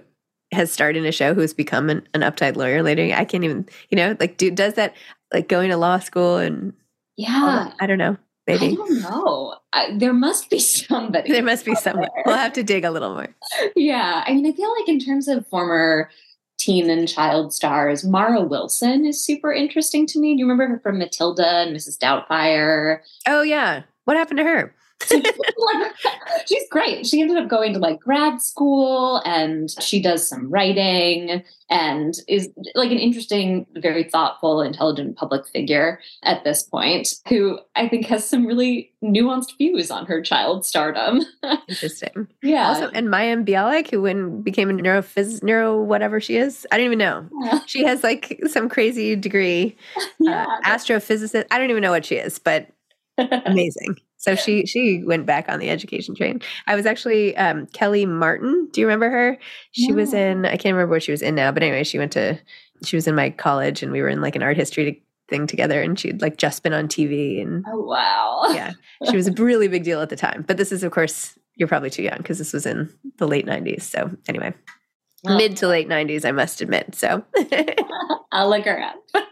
has 0.52 0.70
starred 0.72 0.96
in 0.96 1.04
a 1.06 1.12
show 1.12 1.34
who's 1.34 1.54
become 1.54 1.88
an, 1.90 2.06
an 2.14 2.22
uptight 2.22 2.56
lawyer 2.56 2.82
later? 2.82 3.02
I 3.14 3.24
can't 3.24 3.44
even, 3.44 3.66
you 3.90 3.96
know, 3.96 4.16
like, 4.20 4.36
do 4.36 4.50
does 4.50 4.74
that 4.74 4.94
like 5.32 5.48
going 5.48 5.70
to 5.70 5.76
law 5.76 5.98
school 5.98 6.36
and 6.38 6.72
Yeah. 7.16 7.72
I 7.80 7.86
don't 7.86 7.98
know. 7.98 8.16
I 8.48 8.54
Maybe. 8.54 8.74
don't 8.74 9.00
know. 9.02 9.54
I, 9.72 9.96
there 9.96 10.12
must 10.12 10.50
be 10.50 10.58
somebody. 10.58 11.30
There 11.30 11.42
must 11.42 11.64
be 11.64 11.74
someone. 11.76 12.08
there. 12.14 12.24
We'll 12.26 12.36
have 12.36 12.52
to 12.54 12.62
dig 12.64 12.84
a 12.84 12.90
little 12.90 13.14
more. 13.14 13.28
yeah. 13.76 14.24
I 14.26 14.34
mean, 14.34 14.46
I 14.46 14.52
feel 14.52 14.72
like 14.78 14.88
in 14.88 14.98
terms 14.98 15.28
of 15.28 15.46
former 15.46 16.10
teen 16.58 16.90
and 16.90 17.06
child 17.08 17.54
stars, 17.54 18.04
Mara 18.04 18.42
Wilson 18.42 19.06
is 19.06 19.24
super 19.24 19.52
interesting 19.52 20.04
to 20.08 20.18
me. 20.18 20.34
Do 20.34 20.40
you 20.40 20.44
remember 20.46 20.66
her 20.66 20.80
from 20.80 20.98
Matilda 20.98 21.46
and 21.46 21.76
Mrs. 21.76 21.96
Doubtfire? 21.96 23.00
Oh 23.28 23.42
yeah. 23.42 23.82
What 24.04 24.16
happened 24.16 24.38
to 24.38 24.44
her? 24.44 24.74
like, 25.10 25.92
she's 26.46 26.64
great. 26.70 27.06
She 27.06 27.20
ended 27.20 27.36
up 27.36 27.48
going 27.48 27.72
to 27.74 27.78
like 27.78 28.00
grad 28.00 28.40
school 28.42 29.22
and 29.24 29.68
she 29.80 30.00
does 30.02 30.28
some 30.28 30.50
writing 30.50 31.42
and 31.68 32.14
is 32.28 32.48
like 32.74 32.90
an 32.90 32.98
interesting, 32.98 33.64
very 33.76 34.04
thoughtful, 34.04 34.60
intelligent 34.60 35.16
public 35.16 35.46
figure 35.48 36.00
at 36.24 36.42
this 36.44 36.62
point 36.64 37.08
who 37.28 37.58
I 37.76 37.88
think 37.88 38.06
has 38.06 38.28
some 38.28 38.44
really 38.46 38.92
nuanced 39.02 39.56
views 39.56 39.90
on 39.90 40.04
her 40.06 40.20
child 40.20 40.66
stardom. 40.66 41.22
Interesting. 41.68 42.26
yeah. 42.42 42.68
Also, 42.68 42.88
and 42.90 43.08
Mayim 43.08 43.46
Bialik, 43.46 43.90
who 43.90 44.02
when 44.02 44.42
became 44.42 44.68
a 44.68 44.72
neurophys 44.72 45.42
neuro 45.42 45.80
whatever 45.80 46.20
she 46.20 46.36
is, 46.36 46.66
I 46.72 46.76
don't 46.76 46.86
even 46.86 46.98
know. 46.98 47.28
yeah. 47.42 47.60
She 47.66 47.84
has 47.84 48.02
like 48.02 48.40
some 48.48 48.68
crazy 48.68 49.14
degree, 49.16 49.76
Yeah. 50.18 50.44
uh, 50.44 50.68
astrophysicist. 50.68 51.46
I 51.50 51.58
don't 51.58 51.70
even 51.70 51.82
know 51.82 51.92
what 51.92 52.04
she 52.04 52.16
is, 52.16 52.38
but 52.38 52.66
amazing. 53.18 53.96
So 54.20 54.34
she 54.34 54.66
she 54.66 55.02
went 55.02 55.24
back 55.24 55.48
on 55.48 55.60
the 55.60 55.70
education 55.70 56.14
train. 56.14 56.42
I 56.66 56.74
was 56.74 56.84
actually 56.84 57.34
um, 57.38 57.66
Kelly 57.68 58.04
Martin. 58.04 58.68
Do 58.70 58.82
you 58.82 58.86
remember 58.86 59.08
her? 59.08 59.38
She 59.72 59.92
was 59.92 60.12
in 60.12 60.44
I 60.44 60.58
can't 60.58 60.74
remember 60.74 60.90
what 60.90 61.02
she 61.02 61.10
was 61.10 61.22
in 61.22 61.34
now, 61.34 61.50
but 61.50 61.62
anyway, 61.62 61.84
she 61.84 61.98
went 61.98 62.12
to 62.12 62.38
she 62.84 62.96
was 62.96 63.08
in 63.08 63.14
my 63.14 63.30
college, 63.30 63.82
and 63.82 63.90
we 63.90 64.02
were 64.02 64.08
in 64.08 64.20
like 64.20 64.36
an 64.36 64.42
art 64.42 64.58
history 64.58 65.02
thing 65.28 65.46
together, 65.46 65.80
and 65.80 65.98
she'd 65.98 66.20
like 66.20 66.36
just 66.36 66.62
been 66.62 66.74
on 66.74 66.86
TV, 66.86 67.40
and 67.40 67.64
oh, 67.66 67.80
wow. 67.80 68.42
yeah, 68.52 68.72
she 69.08 69.16
was 69.16 69.26
a 69.26 69.32
really 69.32 69.68
big 69.68 69.84
deal 69.84 70.02
at 70.02 70.10
the 70.10 70.16
time. 70.16 70.44
But 70.46 70.58
this 70.58 70.70
is, 70.70 70.82
of 70.82 70.92
course, 70.92 71.38
you're 71.54 71.68
probably 71.68 71.88
too 71.88 72.02
young 72.02 72.18
because 72.18 72.36
this 72.36 72.52
was 72.52 72.66
in 72.66 72.92
the 73.16 73.26
late 73.26 73.46
'90s. 73.46 73.82
So 73.82 74.10
anyway, 74.28 74.52
Well, 75.24 75.36
mid 75.36 75.56
to 75.58 75.68
late 75.68 75.88
'90s, 75.88 76.24
I 76.24 76.32
must 76.32 76.60
admit. 76.60 76.94
So. 76.94 77.24
I'll 78.32 78.48
look 78.48 78.64
her 78.64 78.80
up. 78.80 78.96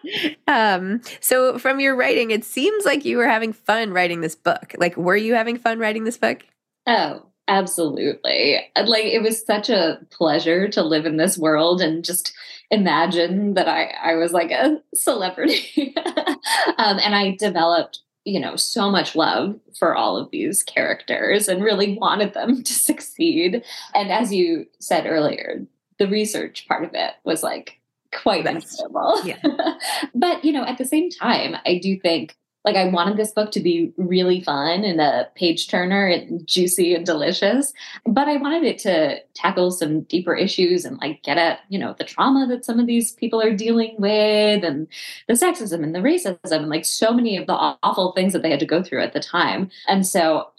Um, 0.49 1.03
so 1.21 1.59
from 1.59 1.79
your 1.79 1.95
writing, 1.95 2.31
it 2.31 2.43
seems 2.43 2.87
like 2.87 3.05
you 3.05 3.19
were 3.19 3.29
having 3.29 3.53
fun 3.53 3.93
writing 3.93 4.23
this 4.23 4.35
book. 4.35 4.75
Like, 4.79 4.97
were 4.97 5.17
you 5.17 5.35
having 5.35 5.59
fun 5.59 5.79
writing 5.79 6.05
this 6.05 6.17
book? 6.17 6.47
Oh, 6.87 7.27
absolutely. 7.49 8.61
Like 8.75 9.05
it 9.05 9.23
was 9.23 9.45
such 9.45 9.69
a 9.69 9.99
pleasure 10.11 10.67
to 10.69 10.83
live 10.83 11.05
in 11.05 11.19
this 11.19 11.37
world 11.37 11.83
and 11.83 12.03
just 12.03 12.33
imagine 12.71 13.55
that 13.55 13.69
I, 13.69 13.95
I 14.03 14.15
was 14.15 14.33
like 14.33 14.51
a 14.51 14.79
celebrity. 14.95 15.95
um, 16.79 16.99
and 16.99 17.15
I 17.15 17.37
developed, 17.39 18.01
you 18.25 18.41
know, 18.41 18.57
so 18.57 18.91
much 18.91 19.15
love 19.15 19.55
for 19.79 19.95
all 19.95 20.17
of 20.17 20.31
these 20.31 20.63
characters 20.63 21.47
and 21.47 21.63
really 21.63 21.99
wanted 21.99 22.33
them 22.33 22.63
to 22.63 22.73
succeed. 22.73 23.63
And 23.95 24.11
as 24.11 24.33
you 24.33 24.67
said 24.81 25.07
earlier, 25.07 25.67
the 25.99 26.09
research 26.09 26.67
part 26.69 26.85
of 26.85 26.91
it 26.95 27.13
was 27.25 27.43
like 27.43 27.79
quite 28.13 28.47
incredible. 28.47 29.23
Yeah. 29.25 29.39
but 30.15 30.45
you 30.45 30.53
know, 30.53 30.65
at 30.65 30.79
the 30.79 30.85
same 30.85 31.11
time, 31.11 31.57
I 31.67 31.79
do 31.79 31.99
think 31.99 32.37
like 32.65 32.77
I 32.77 32.89
wanted 32.89 33.17
this 33.17 33.31
book 33.31 33.51
to 33.53 33.61
be 33.61 33.93
really 33.97 34.43
fun 34.43 34.85
and 34.85 35.01
a 35.01 35.29
page 35.37 35.69
turner 35.69 36.07
and 36.07 36.47
juicy 36.47 36.95
and 36.95 37.07
delicious, 37.07 37.73
but 38.05 38.29
I 38.29 38.37
wanted 38.37 38.65
it 38.65 38.79
to 38.81 39.21
tackle 39.35 39.71
some 39.71 40.03
deeper 40.03 40.35
issues 40.35 40.85
and 40.85 40.99
like 40.99 41.23
get 41.23 41.39
at, 41.39 41.61
you 41.69 41.79
know, 41.79 41.95
the 41.97 42.05
trauma 42.05 42.47
that 42.49 42.65
some 42.65 42.79
of 42.79 42.87
these 42.87 43.13
people 43.13 43.41
are 43.41 43.55
dealing 43.55 43.95
with 43.99 44.65
and 44.65 44.87
the 45.29 45.35
sexism 45.35 45.83
and 45.83 45.95
the 45.95 46.01
racism 46.01 46.39
and 46.51 46.69
like 46.69 46.85
so 46.85 47.13
many 47.13 47.37
of 47.37 47.47
the 47.47 47.55
awful 47.55 48.13
things 48.13 48.33
that 48.33 48.43
they 48.43 48.51
had 48.51 48.61
to 48.61 48.67
go 48.67 48.83
through 48.83 49.03
at 49.03 49.13
the 49.13 49.21
time. 49.21 49.71
And 49.87 50.07
so 50.07 50.51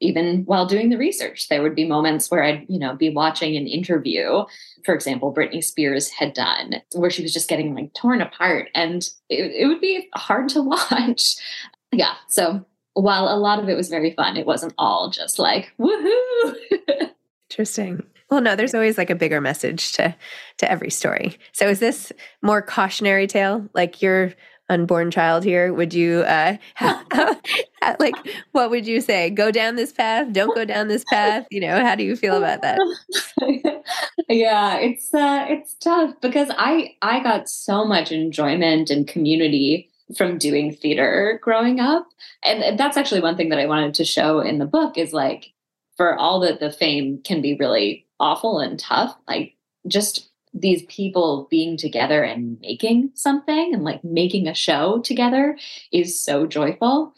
even 0.00 0.44
while 0.44 0.66
doing 0.66 0.90
the 0.90 0.98
research, 0.98 1.48
there 1.48 1.62
would 1.62 1.74
be 1.74 1.86
moments 1.86 2.30
where 2.30 2.42
I'd, 2.42 2.66
you 2.68 2.78
know, 2.78 2.94
be 2.94 3.10
watching 3.10 3.56
an 3.56 3.66
interview 3.66 4.44
for 4.84 4.94
example, 4.94 5.34
Britney 5.34 5.62
Spears 5.62 6.08
had 6.08 6.32
done, 6.32 6.76
where 6.94 7.10
she 7.10 7.22
was 7.22 7.32
just 7.32 7.48
getting 7.48 7.74
like 7.74 7.92
torn 7.94 8.20
apart, 8.20 8.70
and 8.74 9.08
it, 9.28 9.52
it 9.54 9.66
would 9.66 9.80
be 9.80 10.08
hard 10.14 10.48
to 10.50 10.62
watch. 10.90 11.36
yeah. 11.92 12.14
So 12.28 12.64
while 12.94 13.28
a 13.28 13.36
lot 13.36 13.58
of 13.58 13.68
it 13.68 13.76
was 13.76 13.88
very 13.88 14.12
fun, 14.14 14.36
it 14.36 14.46
wasn't 14.46 14.74
all 14.78 15.10
just 15.10 15.38
like 15.38 15.72
woohoo. 15.78 16.54
Interesting. 17.50 18.02
Well, 18.30 18.40
no, 18.40 18.56
there's 18.56 18.74
always 18.74 18.98
like 18.98 19.10
a 19.10 19.14
bigger 19.14 19.40
message 19.40 19.92
to 19.92 20.14
to 20.58 20.70
every 20.70 20.90
story. 20.90 21.38
So 21.52 21.68
is 21.68 21.80
this 21.80 22.12
more 22.42 22.62
cautionary 22.62 23.26
tale? 23.26 23.68
Like 23.74 24.02
your 24.02 24.32
unborn 24.68 25.10
child 25.10 25.44
here, 25.44 25.72
would 25.72 25.94
you 25.94 26.20
uh 26.20 26.56
like 27.98 28.14
what 28.52 28.70
would 28.70 28.86
you 28.86 29.00
say? 29.00 29.30
Go 29.30 29.50
down 29.50 29.76
this 29.76 29.92
path, 29.92 30.32
don't 30.32 30.54
go 30.54 30.64
down 30.64 30.88
this 30.88 31.04
path, 31.10 31.46
you 31.50 31.60
know, 31.60 31.84
how 31.84 31.94
do 31.94 32.04
you 32.04 32.16
feel 32.16 32.36
about 32.36 32.62
that? 32.62 32.78
yeah, 34.28 34.76
it's 34.76 35.12
uh 35.14 35.46
it's 35.48 35.74
tough 35.74 36.14
because 36.20 36.50
I 36.56 36.94
I 37.02 37.22
got 37.22 37.48
so 37.48 37.84
much 37.84 38.12
enjoyment 38.12 38.90
and 38.90 39.06
community 39.06 39.90
from 40.16 40.38
doing 40.38 40.72
theater 40.72 41.38
growing 41.42 41.80
up. 41.80 42.08
And 42.42 42.78
that's 42.78 42.96
actually 42.96 43.20
one 43.20 43.36
thing 43.36 43.50
that 43.50 43.58
I 43.58 43.66
wanted 43.66 43.94
to 43.94 44.04
show 44.04 44.40
in 44.40 44.58
the 44.58 44.64
book 44.64 44.96
is 44.96 45.12
like 45.12 45.52
for 45.96 46.16
all 46.16 46.40
that 46.40 46.60
the 46.60 46.72
fame 46.72 47.20
can 47.24 47.42
be 47.42 47.56
really 47.56 48.06
awful 48.20 48.58
and 48.60 48.78
tough, 48.78 49.16
like 49.26 49.54
just 49.86 50.27
these 50.60 50.82
people 50.84 51.46
being 51.50 51.76
together 51.76 52.22
and 52.22 52.60
making 52.60 53.10
something 53.14 53.72
and 53.74 53.84
like 53.84 54.02
making 54.04 54.48
a 54.48 54.54
show 54.54 55.00
together 55.00 55.56
is 55.92 56.20
so 56.20 56.46
joyful 56.46 57.14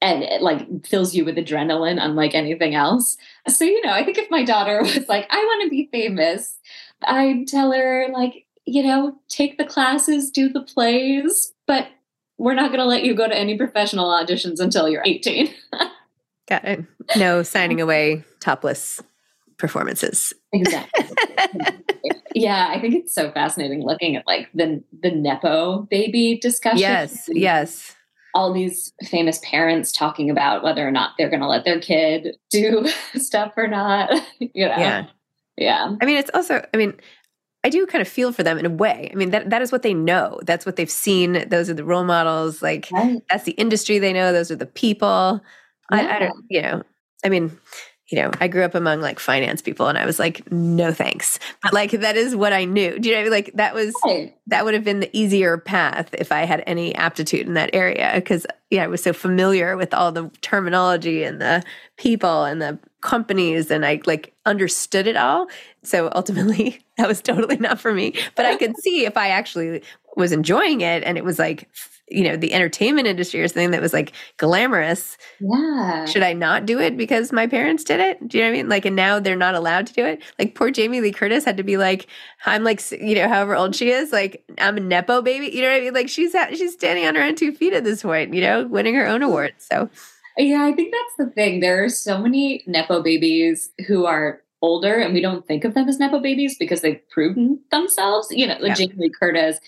and 0.00 0.22
it 0.22 0.42
like 0.42 0.86
fills 0.86 1.14
you 1.14 1.24
with 1.24 1.36
adrenaline 1.36 1.98
unlike 1.98 2.34
anything 2.34 2.74
else. 2.74 3.16
So, 3.48 3.64
you 3.64 3.80
know, 3.82 3.92
I 3.92 4.04
think 4.04 4.18
if 4.18 4.30
my 4.30 4.44
daughter 4.44 4.80
was 4.82 5.08
like, 5.08 5.26
I 5.30 5.38
want 5.38 5.64
to 5.64 5.70
be 5.70 5.88
famous, 5.90 6.58
I'd 7.02 7.48
tell 7.48 7.72
her, 7.72 8.08
like, 8.12 8.46
you 8.66 8.82
know, 8.82 9.16
take 9.28 9.58
the 9.58 9.64
classes, 9.64 10.30
do 10.30 10.48
the 10.48 10.62
plays, 10.62 11.52
but 11.66 11.88
we're 12.38 12.54
not 12.54 12.68
going 12.68 12.80
to 12.80 12.86
let 12.86 13.04
you 13.04 13.14
go 13.14 13.28
to 13.28 13.36
any 13.36 13.56
professional 13.56 14.10
auditions 14.10 14.60
until 14.60 14.88
you're 14.88 15.02
18. 15.04 15.52
Got 16.48 16.64
it. 16.64 16.84
No 17.16 17.42
signing 17.42 17.80
away 17.80 18.24
topless 18.40 19.00
performances. 19.58 20.32
Exactly. 20.52 21.06
yeah, 22.34 22.68
I 22.70 22.80
think 22.80 22.94
it's 22.94 23.14
so 23.14 23.30
fascinating 23.32 23.84
looking 23.84 24.16
at 24.16 24.26
like 24.26 24.48
the 24.54 24.82
the 25.02 25.10
nepo 25.10 25.82
baby 25.90 26.38
discussion. 26.40 26.78
Yes, 26.78 27.28
yes. 27.32 27.96
All 28.34 28.52
these 28.52 28.92
famous 29.04 29.40
parents 29.44 29.92
talking 29.92 30.28
about 30.28 30.64
whether 30.64 30.86
or 30.86 30.90
not 30.90 31.12
they're 31.16 31.30
going 31.30 31.40
to 31.40 31.46
let 31.46 31.64
their 31.64 31.80
kid 31.80 32.36
do 32.50 32.88
stuff 33.14 33.52
or 33.56 33.68
not. 33.68 34.10
you 34.38 34.66
know. 34.66 34.76
Yeah. 34.76 35.06
Yeah. 35.56 35.96
I 36.00 36.04
mean, 36.04 36.16
it's 36.16 36.32
also, 36.34 36.64
I 36.74 36.76
mean, 36.76 36.94
I 37.62 37.70
do 37.70 37.86
kind 37.86 38.02
of 38.02 38.08
feel 38.08 38.32
for 38.32 38.42
them 38.42 38.58
in 38.58 38.66
a 38.66 38.70
way. 38.70 39.08
I 39.12 39.14
mean, 39.14 39.30
that 39.30 39.50
that 39.50 39.62
is 39.62 39.70
what 39.70 39.82
they 39.82 39.94
know. 39.94 40.40
That's 40.42 40.66
what 40.66 40.76
they've 40.76 40.90
seen. 40.90 41.48
Those 41.48 41.70
are 41.70 41.74
the 41.74 41.84
role 41.84 42.04
models. 42.04 42.60
Like 42.60 42.88
Right. 42.92 43.22
that's 43.30 43.44
the 43.44 43.52
industry 43.52 43.98
they 44.00 44.12
know. 44.12 44.32
Those 44.32 44.50
are 44.50 44.56
the 44.56 44.66
people. 44.66 45.40
I, 45.90 46.16
I 46.16 46.18
don't, 46.18 46.44
you 46.50 46.62
know, 46.62 46.82
I 47.24 47.28
mean, 47.28 47.56
you 48.14 48.22
know, 48.22 48.30
I 48.40 48.46
grew 48.46 48.62
up 48.62 48.76
among 48.76 49.00
like 49.00 49.18
finance 49.18 49.60
people 49.60 49.88
and 49.88 49.98
I 49.98 50.06
was 50.06 50.20
like, 50.20 50.48
no 50.52 50.92
thanks. 50.92 51.40
But 51.64 51.72
like 51.72 51.90
that 51.90 52.16
is 52.16 52.36
what 52.36 52.52
I 52.52 52.64
knew. 52.64 52.96
Do 52.96 53.08
you 53.08 53.14
know 53.16 53.22
what 53.22 53.22
I 53.22 53.24
mean? 53.24 53.32
Like 53.32 53.50
that 53.54 53.74
was 53.74 53.92
Right. 54.04 54.36
that 54.46 54.64
would 54.64 54.72
have 54.74 54.84
been 54.84 55.00
the 55.00 55.10
easier 55.12 55.58
path 55.58 56.10
if 56.12 56.30
I 56.30 56.44
had 56.44 56.62
any 56.64 56.94
aptitude 56.94 57.44
in 57.48 57.54
that 57.54 57.70
area. 57.72 58.20
Cause 58.22 58.46
yeah, 58.70 58.84
I 58.84 58.86
was 58.86 59.02
so 59.02 59.12
familiar 59.12 59.76
with 59.76 59.92
all 59.92 60.12
the 60.12 60.30
terminology 60.42 61.24
and 61.24 61.40
the 61.40 61.64
people 61.96 62.44
and 62.44 62.62
the 62.62 62.78
companies 63.00 63.70
and 63.72 63.84
I 63.84 64.00
like 64.06 64.32
understood 64.46 65.08
it 65.08 65.16
all. 65.16 65.48
So 65.82 66.08
ultimately 66.14 66.84
that 66.96 67.08
was 67.08 67.20
totally 67.20 67.56
not 67.56 67.80
for 67.80 67.92
me. 67.92 68.14
But 68.36 68.46
I 68.46 68.54
could 68.54 68.76
see 68.76 69.06
if 69.06 69.16
I 69.16 69.28
actually 69.30 69.82
was 70.16 70.32
enjoying 70.32 70.80
it 70.80 71.02
and 71.04 71.16
it 71.18 71.24
was 71.24 71.38
like, 71.38 71.68
you 72.08 72.22
know, 72.22 72.36
the 72.36 72.52
entertainment 72.52 73.06
industry 73.06 73.40
or 73.40 73.48
something 73.48 73.70
that 73.70 73.80
was 73.80 73.94
like 73.94 74.12
glamorous, 74.36 75.16
Yeah. 75.40 76.04
should 76.04 76.22
I 76.22 76.34
not 76.34 76.66
do 76.66 76.78
it 76.78 76.98
because 76.98 77.32
my 77.32 77.46
parents 77.46 77.82
did 77.82 77.98
it? 77.98 78.28
Do 78.28 78.36
you 78.36 78.44
know 78.44 78.50
what 78.50 78.54
I 78.54 78.56
mean? 78.58 78.68
Like, 78.68 78.84
and 78.84 78.94
now 78.94 79.18
they're 79.18 79.36
not 79.36 79.54
allowed 79.54 79.86
to 79.86 79.94
do 79.94 80.04
it. 80.04 80.22
Like, 80.38 80.54
poor 80.54 80.70
Jamie 80.70 81.00
Lee 81.00 81.12
Curtis 81.12 81.44
had 81.46 81.56
to 81.56 81.62
be 81.62 81.78
like, 81.78 82.06
I'm 82.44 82.62
like, 82.62 82.82
you 82.92 83.14
know, 83.14 83.26
however 83.28 83.56
old 83.56 83.74
she 83.74 83.90
is, 83.90 84.12
like, 84.12 84.44
I'm 84.58 84.76
a 84.76 84.80
nepo 84.80 85.22
baby. 85.22 85.46
You 85.46 85.62
know 85.62 85.70
what 85.70 85.76
I 85.76 85.80
mean? 85.80 85.94
Like, 85.94 86.10
she's 86.10 86.36
she's 86.50 86.74
standing 86.74 87.06
on 87.06 87.14
her 87.14 87.22
own 87.22 87.36
two 87.36 87.52
feet 87.52 87.72
at 87.72 87.84
this 87.84 88.02
point. 88.02 88.34
You 88.34 88.42
know, 88.42 88.66
winning 88.66 88.94
her 88.96 89.06
own 89.06 89.22
award. 89.22 89.54
So 89.58 89.88
Yeah, 90.36 90.62
I 90.64 90.72
think 90.72 90.92
that's 90.92 91.28
the 91.28 91.34
thing. 91.34 91.60
There 91.60 91.82
are 91.84 91.88
so 91.88 92.18
many 92.18 92.62
Nepo 92.66 93.02
babies 93.02 93.70
who 93.88 94.04
are 94.04 94.42
older 94.60 94.94
and 94.98 95.14
we 95.14 95.20
don't 95.22 95.46
think 95.46 95.64
of 95.64 95.72
them 95.74 95.88
as 95.88 95.98
Nepo 95.98 96.20
babies 96.20 96.56
because 96.58 96.82
they've 96.82 97.00
proven 97.08 97.60
themselves. 97.70 98.28
You 98.30 98.46
know, 98.46 98.54
like 98.60 98.78
Yeah. 98.78 98.86
Jamie 98.86 98.94
Lee 98.98 99.10
Curtis, 99.18 99.58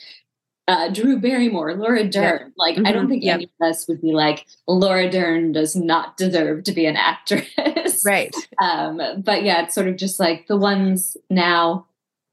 uh, 0.69 0.89
Drew 0.89 1.19
Barrymore, 1.19 1.75
Laura 1.75 2.05
Dern. 2.05 2.53
Like, 2.57 2.77
I 2.85 2.93
don't 2.93 3.07
Mhm, 3.07 3.11
think 3.11 3.25
yeah. 3.25 3.35
any 3.35 3.45
of 3.61 3.67
us 3.69 3.87
would 3.89 4.01
be 4.03 4.13
like, 4.13 4.47
Laura 4.67 5.09
Dern 5.11 5.53
does 5.53 5.77
not 5.77 6.17
deserve 6.17 6.65
to 6.65 6.73
be 6.73 6.87
an 6.87 6.97
actress. 6.97 8.03
right, 8.05 8.35
Um, 8.61 9.01
but 9.23 9.43
yeah, 9.45 9.63
it's 9.63 9.75
sort 9.75 9.89
of 9.89 9.97
just 9.97 10.19
like 10.19 10.47
the 10.49 10.57
ones 10.57 11.17
now 11.31 11.87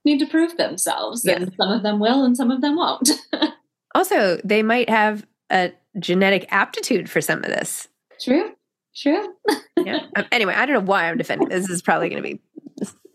need 0.06 0.20
to 0.20 0.26
prove 0.26 0.58
themselves. 0.58 1.24
Yeah. 1.24 1.36
And 1.36 1.54
some 1.56 1.72
of 1.72 1.84
them 1.84 2.00
will 2.00 2.24
and 2.24 2.36
some 2.36 2.50
of 2.52 2.62
them 2.62 2.76
won't. 2.76 3.10
also 3.96 4.38
they 4.44 4.64
might 4.64 4.90
have 4.90 5.26
a 5.52 5.72
genetic 6.00 6.46
aptitude 6.52 7.10
for 7.10 7.22
some 7.22 7.40
of 7.40 7.46
this. 7.46 7.88
True. 8.20 8.52
True. 8.96 9.34
yeah. 9.78 10.00
Um, 10.16 10.26
anyway, 10.32 10.54
I 10.56 10.66
don't 10.66 10.74
know 10.74 10.92
why 10.92 11.10
I'm 11.10 11.18
defending 11.18 11.50
this. 11.50 11.64
This 11.68 11.76
is 11.78 11.82
probably 11.82 12.10
going 12.10 12.22
to 12.22 12.30
be 12.30 12.42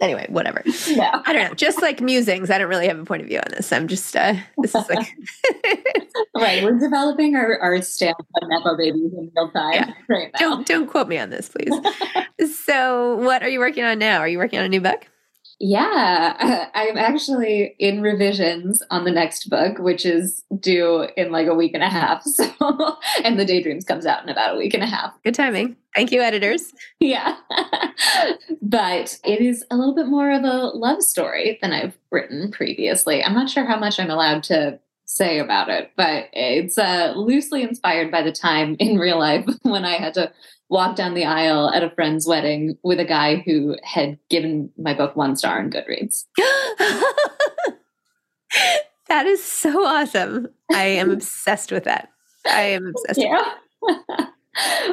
anyway, 0.01 0.27
whatever. 0.29 0.63
Yeah. 0.87 1.23
I 1.27 1.33
don't 1.33 1.49
know. 1.49 1.55
Just 1.55 1.81
like 1.83 2.01
musings, 2.01 2.51
I 2.51 2.59
don't 2.59 2.69
really 2.69 2.89
have 2.89 2.99
a 2.99 3.05
point 3.05 3.23
of 3.23 3.29
view 3.29 3.39
on 3.39 3.51
this. 3.51 3.73
I'm 3.73 3.89
just 3.89 4.15
uh 4.17 4.35
this 4.59 4.75
is 4.75 4.89
like 4.89 5.15
right. 6.35 6.63
We're 6.63 6.79
developing 6.79 7.37
our, 7.37 7.59
our 7.61 7.81
stamp 7.83 8.17
on 8.43 8.49
Nepo 8.49 8.77
babies 8.77 9.13
in 9.13 9.31
real 9.37 9.51
time 9.51 9.73
Yeah. 9.75 9.93
right 10.09 10.31
now. 10.35 10.39
don't 10.39 10.67
don't 10.67 10.87
quote 10.89 11.09
me 11.09 11.19
on 11.19 11.31
this, 11.31 11.49
please. 11.49 11.73
so, 12.57 13.17
what 13.17 13.43
are 13.43 13.49
you 13.49 13.59
working 13.59 13.85
on 13.85 13.99
now? 13.99 14.19
Are 14.21 14.29
you 14.29 14.39
working 14.39 14.59
on 14.59 14.65
a 14.65 14.69
new 14.69 14.81
book? 14.81 15.07
Yeah, 15.61 16.69
I'm 16.75 16.97
actually 16.97 17.75
in 17.79 18.01
revisions 18.01 18.83
on 18.91 19.05
the 19.05 19.11
next 19.11 19.51
book, 19.51 19.79
which 19.79 20.07
is 20.07 20.45
due 20.61 21.09
in 21.17 21.33
like 21.33 21.49
a 21.49 21.55
week 21.55 21.73
and 21.75 21.83
a 21.83 21.89
half. 21.89 22.25
So, 22.39 22.97
and 23.25 23.39
the 23.39 23.45
Daydreams 23.45 23.85
comes 23.85 24.07
out 24.07 24.23
in 24.23 24.29
about 24.29 24.55
a 24.55 24.59
week 24.59 24.75
and 24.75 24.83
a 24.83 24.87
half. 24.87 25.13
Good 25.25 25.35
timing. 25.35 25.77
Thank 25.95 26.13
you, 26.13 26.21
editors. 26.21 26.73
Yeah. 27.01 27.37
but 28.63 29.19
it 29.25 29.41
is 29.41 29.65
a 29.71 29.77
little 29.77 29.95
bit 29.95 30.07
more 30.07 30.31
of 30.31 30.45
a 30.45 30.69
love 30.77 31.03
story 31.03 31.59
than 31.61 31.73
I've 31.73 31.97
written 32.11 32.51
previously. 32.53 33.25
I'm 33.25 33.35
not 33.35 33.51
sure 33.51 33.65
how 33.65 33.79
much 33.79 33.99
I'm 33.99 34.11
allowed 34.11 34.43
to 34.45 34.79
say 35.07 35.39
about 35.39 35.69
it, 35.69 35.91
but 35.97 36.29
it's 36.33 36.79
uh, 36.79 37.15
loosely 37.17 37.63
inspired 37.63 38.11
by 38.11 38.23
the 38.23 38.33
time 38.33 38.77
in 38.79 38.99
real 38.99 39.19
life 39.19 39.47
when 39.63 39.85
I 39.85 39.97
had 39.97 40.15
to 40.15 40.33
walk 40.69 40.97
down 40.97 41.15
the 41.15 41.25
aisle 41.25 41.71
at 41.71 41.83
a 41.83 41.91
friend's 41.91 42.27
wedding 42.27 42.77
with 42.83 43.01
a 43.01 43.05
guy 43.05 43.37
who 43.37 43.77
had 43.83 44.19
given 44.29 44.71
my 44.79 44.95
book 44.95 45.17
one 45.17 45.37
star 45.37 45.61
in 45.61 45.71
Goodreads. 45.71 46.25
that 49.09 49.27
is 49.27 49.43
so 49.43 49.85
awesome. 49.85 50.49
I 50.73 50.85
am 50.85 51.11
obsessed 51.11 51.73
with 51.73 51.85
that. 51.85 52.11
I 52.47 52.63
am 52.63 52.87
obsessed. 52.87 53.19
with 53.83 53.99
Yeah. 54.09 54.27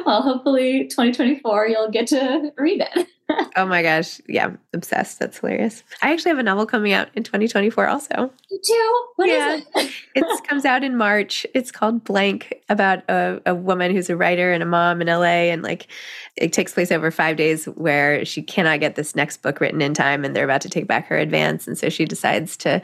well, 0.06 0.22
hopefully 0.22 0.84
2024 0.88 1.66
you'll 1.68 1.90
get 1.90 2.06
to 2.08 2.52
read 2.56 2.80
it. 2.94 3.08
Oh 3.56 3.66
my 3.66 3.82
gosh. 3.82 4.20
Yeah, 4.28 4.52
obsessed. 4.72 5.18
That's 5.18 5.38
hilarious. 5.38 5.82
I 6.00 6.12
actually 6.12 6.28
have 6.28 6.38
a 6.38 6.44
novel 6.44 6.64
coming 6.64 6.92
out 6.92 7.08
in 7.16 7.24
2024 7.24 7.88
also. 7.88 8.30
You 8.48 8.60
too? 8.64 9.04
What 9.16 9.28
is 9.28 9.36
Yeah. 9.36 9.60
it? 9.82 9.92
It 10.14 10.44
comes 10.46 10.64
out 10.64 10.84
in 10.84 10.96
March. 10.96 11.44
It's 11.52 11.72
called 11.72 12.04
Blank 12.04 12.54
about 12.68 13.02
a, 13.10 13.40
a 13.44 13.52
woman 13.52 13.90
who's 13.90 14.08
a 14.08 14.16
writer 14.16 14.52
and 14.52 14.62
a 14.62 14.66
mom 14.66 15.00
in 15.02 15.08
LA. 15.08 15.50
And 15.50 15.62
like 15.62 15.88
it 16.36 16.52
takes 16.52 16.72
place 16.72 16.92
over 16.92 17.10
five 17.10 17.36
days 17.36 17.64
where 17.64 18.24
she 18.24 18.42
cannot 18.42 18.78
get 18.78 18.94
this 18.94 19.16
next 19.16 19.38
book 19.42 19.58
written 19.60 19.82
in 19.82 19.92
time 19.92 20.24
and 20.24 20.36
they're 20.36 20.44
about 20.44 20.60
to 20.60 20.70
take 20.70 20.86
back 20.86 21.08
her 21.08 21.18
advance. 21.18 21.66
And 21.66 21.76
so 21.76 21.88
she 21.88 22.04
decides 22.04 22.56
to 22.58 22.80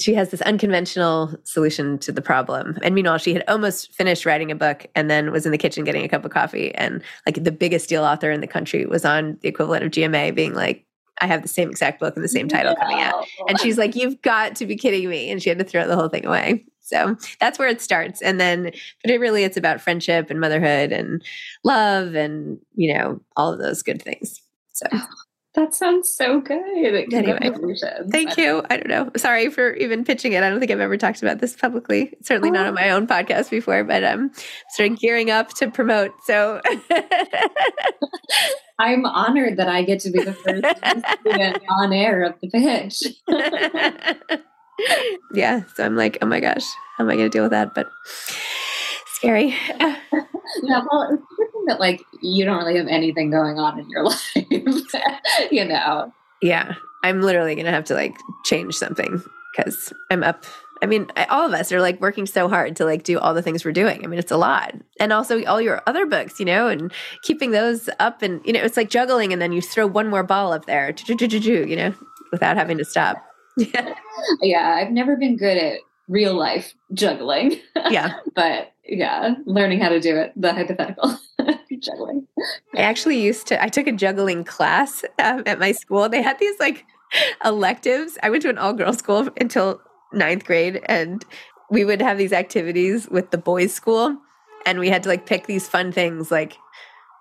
she 0.00 0.14
has 0.14 0.30
this 0.30 0.42
unconventional 0.42 1.34
solution 1.44 1.98
to 1.98 2.12
the 2.12 2.22
problem. 2.22 2.78
And 2.82 2.94
meanwhile, 2.94 3.18
she 3.18 3.32
had 3.32 3.44
almost 3.48 3.92
finished 3.92 4.26
writing 4.26 4.50
a 4.50 4.54
book 4.54 4.86
and 4.94 5.10
then 5.10 5.32
was 5.32 5.46
in 5.46 5.52
the 5.52 5.58
kitchen 5.58 5.84
getting 5.84 6.04
a 6.04 6.08
cup 6.08 6.24
of 6.24 6.30
coffee. 6.30 6.74
And 6.74 7.02
like 7.24 7.42
the 7.42 7.52
biggest 7.52 7.88
deal 7.88 8.04
author 8.04 8.30
in 8.30 8.40
the 8.40 8.46
country 8.46 8.86
was 8.86 9.04
on 9.04 9.38
the 9.40 9.48
equivalent 9.48 9.84
of 9.84 9.90
GMA 9.90 10.34
being 10.34 10.54
like, 10.54 10.84
I 11.20 11.26
have 11.26 11.42
the 11.42 11.48
same 11.48 11.70
exact 11.70 11.98
book 11.98 12.14
and 12.14 12.24
the 12.24 12.28
same 12.28 12.46
title 12.46 12.76
coming 12.76 13.00
out. 13.00 13.26
And 13.48 13.58
she's 13.58 13.78
like, 13.78 13.96
You've 13.96 14.20
got 14.20 14.54
to 14.56 14.66
be 14.66 14.76
kidding 14.76 15.08
me. 15.08 15.30
And 15.30 15.42
she 15.42 15.48
had 15.48 15.58
to 15.58 15.64
throw 15.64 15.86
the 15.86 15.96
whole 15.96 16.08
thing 16.08 16.26
away. 16.26 16.66
So 16.80 17.16
that's 17.40 17.58
where 17.58 17.68
it 17.68 17.80
starts. 17.80 18.22
And 18.22 18.38
then, 18.38 18.70
but 19.02 19.10
it 19.10 19.18
really, 19.18 19.42
it's 19.42 19.56
about 19.56 19.80
friendship 19.80 20.30
and 20.30 20.40
motherhood 20.40 20.92
and 20.92 21.24
love 21.64 22.14
and, 22.14 22.58
you 22.74 22.94
know, 22.94 23.20
all 23.34 23.52
of 23.52 23.58
those 23.58 23.82
good 23.82 24.00
things. 24.00 24.40
So 24.72 24.86
oh, 24.92 25.06
That 25.56 25.74
sounds 25.74 26.08
so 26.10 26.40
good. 26.42 26.62
Anyway, 26.76 27.06
thank 28.10 28.36
you. 28.36 28.62
I 28.68 28.76
don't 28.76 28.88
know. 28.88 29.10
Sorry 29.16 29.48
for 29.48 29.72
even 29.72 30.04
pitching 30.04 30.34
it. 30.34 30.42
I 30.42 30.50
don't 30.50 30.60
think 30.60 30.70
I've 30.70 30.80
ever 30.80 30.98
talked 30.98 31.22
about 31.22 31.38
this 31.38 31.56
publicly. 31.56 32.12
Certainly 32.22 32.50
not 32.50 32.66
oh. 32.66 32.68
on 32.68 32.74
my 32.74 32.90
own 32.90 33.06
podcast 33.06 33.48
before, 33.48 33.82
but 33.82 34.04
I'm 34.04 34.32
sort 34.74 34.92
of 34.92 34.98
gearing 34.98 35.30
up 35.30 35.54
to 35.54 35.70
promote. 35.70 36.12
So 36.26 36.60
I'm 38.78 39.06
honored 39.06 39.56
that 39.56 39.68
I 39.68 39.82
get 39.82 40.00
to 40.00 40.10
be 40.10 40.22
the 40.22 40.34
first 40.34 40.62
on 41.70 41.94
air 41.94 42.24
of 42.24 42.34
the 42.42 42.50
pitch. 42.50 43.04
yeah. 45.32 45.62
So 45.74 45.86
I'm 45.86 45.96
like, 45.96 46.18
oh 46.20 46.26
my 46.26 46.40
gosh, 46.40 46.66
how 46.98 47.04
am 47.04 47.10
I 47.10 47.14
going 47.14 47.30
to 47.30 47.32
deal 47.34 47.44
with 47.44 47.52
that? 47.52 47.74
But 47.74 47.90
scary. 49.16 49.54
yeah, 49.78 49.96
well, 50.90 51.08
it's 51.12 51.22
good 51.36 51.52
thing 51.52 51.64
that 51.66 51.80
like 51.80 52.00
you 52.22 52.44
don't 52.44 52.58
really 52.58 52.76
have 52.78 52.88
anything 52.88 53.30
going 53.30 53.58
on 53.58 53.78
in 53.78 53.88
your 53.90 54.04
life, 54.04 54.26
you 55.50 55.64
know. 55.64 56.12
Yeah, 56.42 56.74
I'm 57.02 57.20
literally 57.22 57.54
going 57.54 57.66
to 57.66 57.72
have 57.72 57.84
to 57.86 57.94
like 57.94 58.14
change 58.44 58.74
something 58.74 59.22
because 59.56 59.92
I'm 60.10 60.22
up. 60.22 60.44
I 60.82 60.86
mean, 60.86 61.06
I- 61.16 61.24
all 61.26 61.46
of 61.46 61.54
us 61.54 61.72
are 61.72 61.80
like 61.80 62.00
working 62.00 62.26
so 62.26 62.48
hard 62.48 62.76
to 62.76 62.84
like 62.84 63.02
do 63.02 63.18
all 63.18 63.32
the 63.32 63.40
things 63.42 63.64
we're 63.64 63.72
doing. 63.72 64.04
I 64.04 64.06
mean, 64.08 64.18
it's 64.18 64.30
a 64.30 64.36
lot. 64.36 64.74
And 65.00 65.12
also 65.12 65.42
all 65.44 65.60
your 65.60 65.82
other 65.86 66.04
books, 66.04 66.38
you 66.38 66.44
know, 66.44 66.68
and 66.68 66.92
keeping 67.22 67.50
those 67.52 67.88
up 67.98 68.20
and, 68.22 68.40
you 68.44 68.52
know, 68.52 68.60
it's 68.60 68.76
like 68.76 68.90
juggling 68.90 69.32
and 69.32 69.40
then 69.40 69.52
you 69.52 69.62
throw 69.62 69.86
one 69.86 70.08
more 70.08 70.22
ball 70.22 70.52
up 70.52 70.66
there, 70.66 70.94
you 71.08 71.76
know, 71.76 71.94
without 72.30 72.56
having 72.56 72.76
to 72.78 72.84
stop. 72.84 73.16
Yeah. 73.56 73.94
Yeah, 74.40 74.76
I've 74.80 74.92
never 74.92 75.14
been 75.16 75.36
good 75.36 75.58
at 75.58 75.80
real 76.08 76.32
life 76.34 76.72
juggling, 76.94 77.60
Yeah. 77.90 78.14
but 78.34 78.72
yeah, 78.88 79.34
learning 79.44 79.80
how 79.80 79.88
to 79.88 80.00
do 80.00 80.16
it, 80.16 80.32
the 80.36 80.52
hypothetical 80.52 81.18
juggling. 81.78 82.26
I 82.74 82.80
actually 82.80 83.20
used 83.20 83.46
to, 83.48 83.62
I 83.62 83.68
took 83.68 83.86
a 83.86 83.92
juggling 83.92 84.44
class 84.44 85.04
um, 85.18 85.42
at 85.46 85.58
my 85.58 85.72
school. 85.72 86.08
They 86.08 86.22
had 86.22 86.38
these 86.38 86.58
like 86.60 86.86
electives. 87.44 88.18
I 88.22 88.30
went 88.30 88.42
to 88.42 88.50
an 88.50 88.58
all 88.58 88.72
girls 88.72 88.98
school 88.98 89.28
until 89.40 89.80
ninth 90.12 90.44
grade, 90.44 90.80
and 90.86 91.24
we 91.70 91.84
would 91.84 92.00
have 92.00 92.18
these 92.18 92.32
activities 92.32 93.08
with 93.08 93.30
the 93.30 93.38
boys' 93.38 93.74
school. 93.74 94.16
And 94.64 94.78
we 94.78 94.88
had 94.88 95.02
to 95.04 95.08
like 95.08 95.26
pick 95.26 95.46
these 95.46 95.68
fun 95.68 95.92
things 95.92 96.30
like 96.30 96.56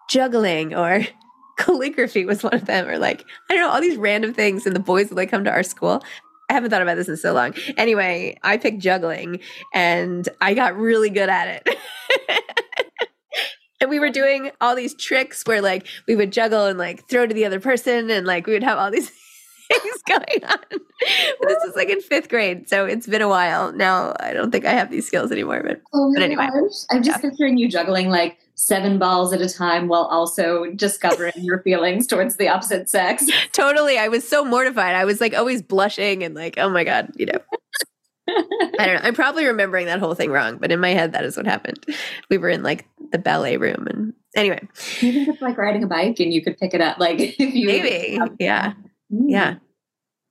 juggling 0.09 0.73
or 0.73 1.01
calligraphy 1.57 2.25
was 2.25 2.43
one 2.43 2.53
of 2.53 2.65
them, 2.65 2.87
or 2.87 2.97
like, 2.97 3.23
I 3.49 3.53
don't 3.53 3.63
know, 3.63 3.69
all 3.69 3.81
these 3.81 3.97
random 3.97 4.33
things. 4.33 4.65
And 4.65 4.75
the 4.75 4.79
boys 4.79 5.09
would 5.09 5.17
like 5.17 5.31
come 5.31 5.43
to 5.43 5.51
our 5.51 5.63
school. 5.63 6.03
I 6.49 6.53
haven't 6.53 6.69
thought 6.69 6.81
about 6.81 6.95
this 6.95 7.07
in 7.07 7.17
so 7.17 7.33
long. 7.33 7.53
Anyway, 7.77 8.37
I 8.43 8.57
picked 8.57 8.79
juggling 8.79 9.39
and 9.73 10.27
I 10.41 10.53
got 10.53 10.77
really 10.77 11.09
good 11.09 11.29
at 11.29 11.63
it. 11.65 11.77
and 13.81 13.89
we 13.89 13.99
were 13.99 14.09
doing 14.09 14.51
all 14.61 14.75
these 14.75 14.95
tricks 14.95 15.43
where 15.45 15.61
like 15.61 15.87
we 16.07 16.15
would 16.15 16.31
juggle 16.31 16.65
and 16.65 16.77
like 16.77 17.07
throw 17.09 17.25
to 17.25 17.33
the 17.33 17.45
other 17.45 17.59
person 17.59 18.09
and 18.09 18.27
like 18.27 18.45
we 18.47 18.53
would 18.53 18.63
have 18.63 18.77
all 18.77 18.91
these 18.91 19.09
things 19.71 20.01
going 20.07 20.43
on. 20.43 20.59
But 20.69 21.47
this 21.47 21.57
was 21.65 21.73
like 21.75 21.89
in 21.89 22.01
fifth 22.01 22.29
grade, 22.29 22.69
so 22.69 22.85
it's 22.85 23.07
been 23.07 23.21
a 23.21 23.27
while. 23.27 23.71
Now 23.71 24.13
I 24.19 24.33
don't 24.33 24.51
think 24.51 24.65
I 24.65 24.71
have 24.71 24.91
these 24.91 25.07
skills 25.07 25.31
anymore, 25.31 25.63
but 25.65 25.81
Oh 25.93 26.11
But 26.13 26.23
anyway, 26.23 26.47
gosh. 26.47 26.85
I'm 26.91 27.03
just 27.03 27.21
picturing 27.21 27.57
you 27.57 27.67
juggling 27.67 28.09
like 28.09 28.37
seven 28.55 28.97
balls 28.97 29.33
at 29.33 29.41
a 29.41 29.49
time 29.49 29.87
while 29.87 30.05
also 30.05 30.65
discovering 30.75 31.33
your 31.37 31.59
feelings 31.61 32.07
towards 32.07 32.37
the 32.37 32.47
opposite 32.47 32.89
sex. 32.89 33.25
totally 33.51 33.97
I 33.97 34.07
was 34.07 34.27
so 34.27 34.43
mortified. 34.43 34.95
I 34.95 35.05
was 35.05 35.21
like 35.21 35.33
always 35.33 35.61
blushing 35.61 36.23
and 36.23 36.33
like, 36.35 36.57
oh 36.57 36.69
my 36.69 36.83
God, 36.83 37.11
you 37.15 37.27
know. 37.27 37.39
I 38.27 38.85
don't 38.85 38.95
know. 38.95 39.01
I'm 39.03 39.13
probably 39.13 39.45
remembering 39.45 39.85
that 39.85 39.99
whole 39.99 40.15
thing 40.15 40.31
wrong, 40.31 40.57
but 40.57 40.71
in 40.71 40.79
my 40.79 40.89
head 40.91 41.11
that 41.11 41.23
is 41.25 41.37
what 41.37 41.45
happened. 41.45 41.85
We 42.29 42.37
were 42.37 42.49
in 42.49 42.63
like 42.63 42.87
the 43.11 43.19
ballet 43.19 43.57
room 43.57 43.87
and 43.89 44.13
anyway, 44.35 44.67
you 45.01 45.11
think 45.11 45.27
it's 45.27 45.41
like 45.41 45.57
riding 45.57 45.83
a 45.83 45.87
bike 45.87 46.19
and 46.19 46.33
you 46.33 46.41
could 46.41 46.57
pick 46.57 46.73
it 46.73 46.81
up? 46.81 46.97
Like 46.97 47.19
if 47.39 47.39
you 47.39 47.67
maybe. 47.67 48.17
Yeah. 48.39 48.73
Mm, 49.13 49.25
Yeah. 49.27 49.55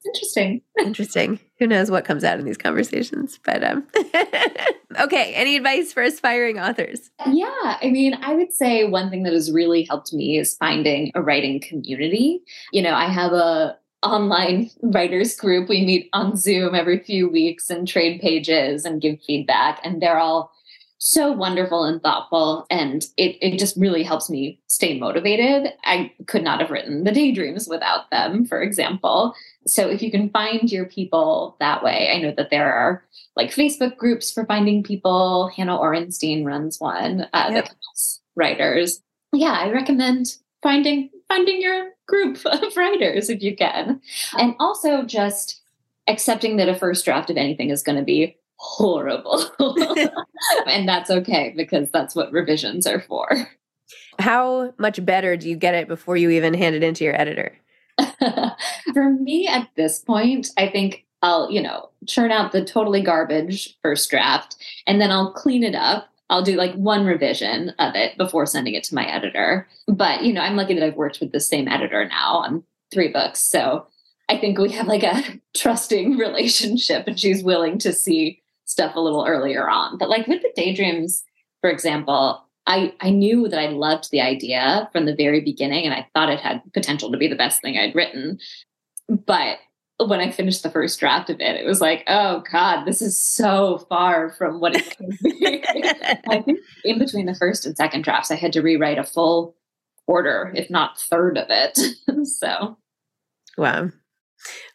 Interesting. 0.06 0.60
Interesting. 0.78 1.40
Who 1.58 1.66
knows 1.66 1.90
what 1.90 2.04
comes 2.04 2.24
out 2.24 2.38
in 2.38 2.44
these 2.44 2.58
conversations? 2.58 3.38
But 3.44 3.62
um 3.64 3.87
okay, 5.00 5.35
any 5.35 5.57
advice 5.57 5.92
for 5.92 6.02
aspiring 6.02 6.59
authors? 6.59 7.11
Yeah, 7.26 7.78
I 7.83 7.90
mean, 7.90 8.14
I 8.22 8.35
would 8.35 8.52
say 8.52 8.85
one 8.85 9.11
thing 9.11 9.22
that 9.24 9.33
has 9.33 9.52
really 9.52 9.85
helped 9.85 10.12
me 10.12 10.38
is 10.38 10.57
finding 10.57 11.11
a 11.14 11.22
writing 11.22 11.61
community. 11.61 12.42
You 12.72 12.83
know, 12.83 12.94
I 12.94 13.07
have 13.07 13.33
a 13.33 13.76
online 14.02 14.70
writers 14.83 15.37
group. 15.37 15.68
We 15.68 15.85
meet 15.85 16.09
on 16.12 16.37
Zoom 16.37 16.74
every 16.74 16.98
few 16.98 17.28
weeks 17.28 17.70
and 17.70 17.88
trade 17.88 18.20
pages 18.20 18.85
and 18.85 19.00
give 19.00 19.22
feedback 19.26 19.80
and 19.83 20.00
they're 20.00 20.18
all 20.18 20.52
so 20.98 21.30
wonderful 21.30 21.85
and 21.85 22.02
thoughtful 22.02 22.66
and 22.70 23.04
it 23.18 23.37
it 23.42 23.59
just 23.59 23.76
really 23.76 24.02
helps 24.02 24.30
me 24.30 24.59
stay 24.68 24.98
motivated. 24.98 25.72
I 25.85 26.11
could 26.26 26.42
not 26.42 26.61
have 26.61 26.70
written 26.70 27.04
The 27.04 27.12
Daydreams 27.12 27.68
without 27.68 28.11
them, 28.11 28.46
for 28.46 28.62
example. 28.62 29.35
So 29.66 29.88
if 29.88 30.03
you 30.03 30.11
can 30.11 30.31
find 30.31 30.70
your 30.70 30.85
people 30.85 31.57
that 31.61 31.83
way, 31.83 32.11
I 32.14 32.20
know 32.20 32.33
that 32.37 32.50
there 32.50 32.72
are 32.72 33.05
like 33.37 33.50
Facebook 33.50 33.96
groups 33.96 34.31
for 34.31 34.44
finding 34.46 34.83
people. 34.83 35.48
Hannah 35.48 35.79
Orenstein 35.79 36.44
runs 36.44 36.81
one 36.81 37.22
uh, 37.33 37.50
Yep. 37.50 37.64
that 37.64 37.74
helps 37.83 38.20
writers. 38.37 39.03
Yeah, 39.33 39.53
I 39.53 39.70
recommend 39.70 40.37
finding 40.62 41.11
finding 41.29 41.61
your 41.61 41.90
group 42.07 42.38
of 42.46 42.77
writers 42.77 43.31
if 43.31 43.42
you 43.42 43.57
can, 43.57 44.00
and 44.38 44.55
also 44.61 45.03
just 45.03 45.61
accepting 46.07 46.57
that 46.59 46.68
a 46.68 46.74
first 46.74 47.05
draft 47.05 47.31
of 47.31 47.37
anything 47.37 47.70
is 47.70 47.83
going 47.83 47.98
to 47.98 48.05
be 48.05 48.37
horrible, 48.57 49.44
and 50.66 50.88
that's 50.88 51.11
okay 51.11 51.53
because 51.57 51.90
that's 51.90 52.14
what 52.14 52.33
revisions 52.33 52.87
are 52.87 53.00
for. 53.00 53.48
How 54.18 54.72
much 54.79 55.05
better 55.05 55.37
do 55.37 55.48
you 55.48 55.57
get 55.57 55.74
it 55.74 55.88
before 55.88 56.16
you 56.16 56.31
even 56.31 56.55
hand 56.55 56.77
it 56.77 56.83
into 56.83 57.05
your 57.05 57.20
editor? 57.20 57.57
For 58.92 59.11
me 59.11 59.46
at 59.46 59.68
this 59.77 60.00
point, 60.00 60.50
I 60.57 60.68
think 60.68 61.05
I'll, 61.22 61.50
you 61.50 61.62
know, 61.62 61.90
churn 62.07 62.31
out 62.31 62.53
the 62.53 62.64
totally 62.64 63.00
garbage 63.03 63.77
first 63.83 64.11
draft 64.11 64.57
and 64.87 65.00
then 65.00 65.11
I'll 65.11 65.33
clean 65.33 65.62
it 65.62 65.74
up 65.74 66.09
I'll 66.31 66.42
do 66.42 66.57
like 66.57 66.74
one 66.74 67.05
revision 67.05 67.70
of 67.79 67.94
it 67.94 68.16
before 68.16 68.46
sending 68.46 68.74
it 68.74 68.85
to 68.85 68.94
my 68.94 69.07
editor. 69.07 69.68
But, 69.87 70.24
you 70.24 70.33
know, 70.33 70.40
I'm 70.40 70.57
lucky 70.57 70.74
that 70.74 70.83
I've 70.83 70.96
worked 70.96 71.20
with 71.20 71.33
the 71.33 71.40
same 71.40 71.68
editor 71.68 72.05
now 72.07 72.38
on 72.38 72.64
three 72.92 73.09
books. 73.09 73.40
So 73.40 73.87
I 74.29 74.38
think 74.38 74.59
we 74.59 74.72
have 74.72 74.87
like 74.87 75.03
a 75.03 75.22
trusting 75.57 76.16
relationship 76.18 77.07
and 77.07 77.18
she's 77.18 77.44
willing 77.44 77.79
to 77.79 77.92
see 77.92 78.42
stuff 78.64 78.96
a 78.96 79.00
little 79.00 79.27
earlier 79.27 79.68
on. 79.68 79.98
But 79.98 80.09
like 80.09 80.27
with 80.27 80.42
the 80.42 80.53
daydreams, 80.57 81.22
for 81.61 81.70
example, 81.70 82.43
I, 82.66 82.94
I 83.00 83.11
knew 83.11 83.48
that 83.48 83.61
I 83.61 83.68
loved 83.68 84.11
the 84.11 84.20
idea 84.20 84.88
from 84.92 85.05
the 85.05 85.14
very 85.14 85.40
beginning 85.40 85.85
and 85.85 85.94
I 85.94 86.07
thought 86.14 86.31
it 86.31 86.40
had 86.40 86.62
potential 86.72 87.12
to 87.12 87.18
be 87.18 87.29
the 87.29 87.37
best 87.37 87.61
thing 87.61 87.77
I'd 87.77 87.94
written. 87.94 88.38
But 89.09 89.59
when 89.98 90.20
I 90.20 90.31
finished 90.31 90.62
the 90.62 90.70
first 90.70 90.98
draft 90.98 91.31
of 91.31 91.40
it, 91.40 91.61
it 91.61 91.66
was 91.66 91.81
like, 91.81 92.05
oh 92.09 92.42
God, 92.50 92.85
this 92.85 93.03
is 93.03 93.18
so 93.18 93.85
far 93.88 94.31
from 94.31 94.61
what 94.61 94.74
it 94.74 94.96
could 94.96 95.16
be. 95.22 95.62
I 96.29 96.40
think 96.40 96.59
in 96.85 96.98
between 96.98 97.27
the 97.27 97.35
first 97.35 97.66
and 97.66 97.77
second 97.77 98.03
drafts, 98.03 98.31
I 98.31 98.37
had 98.37 98.53
to 98.55 98.62
rewrite 98.62 98.98
a 98.98 99.05
full 99.05 99.57
quarter, 100.07 100.53
if 100.57 100.70
not 100.70 100.98
third 100.98 101.38
of 101.38 101.46
it. 101.50 101.79
so, 102.27 102.79
wow. 103.57 103.90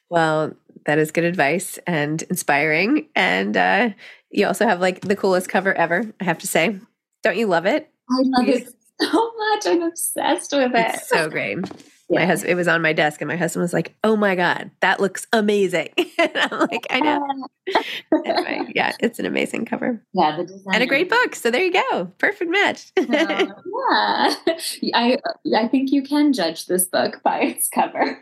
Well, 0.09 0.53
that 0.85 0.99
is 0.99 1.11
good 1.11 1.23
advice 1.23 1.79
and 1.85 2.21
inspiring. 2.23 3.07
And 3.15 3.57
uh, 3.57 3.89
you 4.31 4.47
also 4.47 4.67
have 4.67 4.79
like 4.79 5.01
the 5.01 5.15
coolest 5.15 5.49
cover 5.49 5.73
ever, 5.73 6.05
I 6.19 6.23
have 6.23 6.39
to 6.39 6.47
say. 6.47 6.79
Don't 7.23 7.37
you 7.37 7.47
love 7.47 7.65
it? 7.65 7.89
I 8.09 8.21
love 8.23 8.47
it 8.47 8.69
so 9.01 9.31
much. 9.37 9.65
I'm 9.67 9.81
obsessed 9.83 10.51
with 10.51 10.71
it. 10.73 10.95
It's 10.95 11.09
so 11.09 11.29
great. 11.29 11.59
Yeah. 12.11 12.21
My 12.21 12.25
husband, 12.25 12.51
it 12.51 12.55
was 12.55 12.67
on 12.67 12.81
my 12.81 12.91
desk, 12.91 13.21
and 13.21 13.27
my 13.27 13.35
husband 13.35 13.61
was 13.61 13.71
like, 13.71 13.95
"Oh 14.03 14.15
my 14.15 14.33
god, 14.33 14.71
that 14.79 14.99
looks 14.99 15.27
amazing!" 15.31 15.89
and 16.17 16.31
I'm 16.35 16.59
like, 16.61 16.87
"I 16.89 16.99
know." 17.01 17.23
anyway, 18.25 18.61
yeah, 18.73 18.93
it's 18.99 19.19
an 19.19 19.27
amazing 19.27 19.65
cover. 19.65 20.03
Yeah, 20.13 20.35
the 20.35 20.43
design 20.45 20.73
and 20.73 20.81
a 20.81 20.87
great 20.87 21.07
book. 21.07 21.35
So 21.35 21.51
there 21.51 21.61
you 21.61 21.71
go, 21.71 22.05
perfect 22.17 22.49
match. 22.49 22.91
uh, 22.97 24.33
yeah, 24.81 24.97
I 24.97 25.17
I 25.55 25.67
think 25.67 25.91
you 25.91 26.01
can 26.01 26.33
judge 26.33 26.65
this 26.65 26.85
book 26.85 27.21
by 27.23 27.41
its 27.41 27.69
cover. 27.69 28.17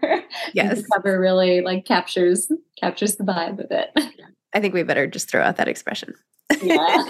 Yes, 0.53 0.81
the 0.81 0.87
cover 0.93 1.17
really 1.17 1.61
like 1.61 1.85
captures 1.85 2.51
captures 2.77 3.15
the 3.15 3.23
vibe 3.23 3.63
of 3.63 3.71
it. 3.71 3.91
I 4.53 4.59
think 4.59 4.73
we 4.73 4.83
better 4.83 5.07
just 5.07 5.29
throw 5.29 5.41
out 5.41 5.55
that 5.55 5.69
expression. 5.69 6.13
Yeah. 6.61 7.03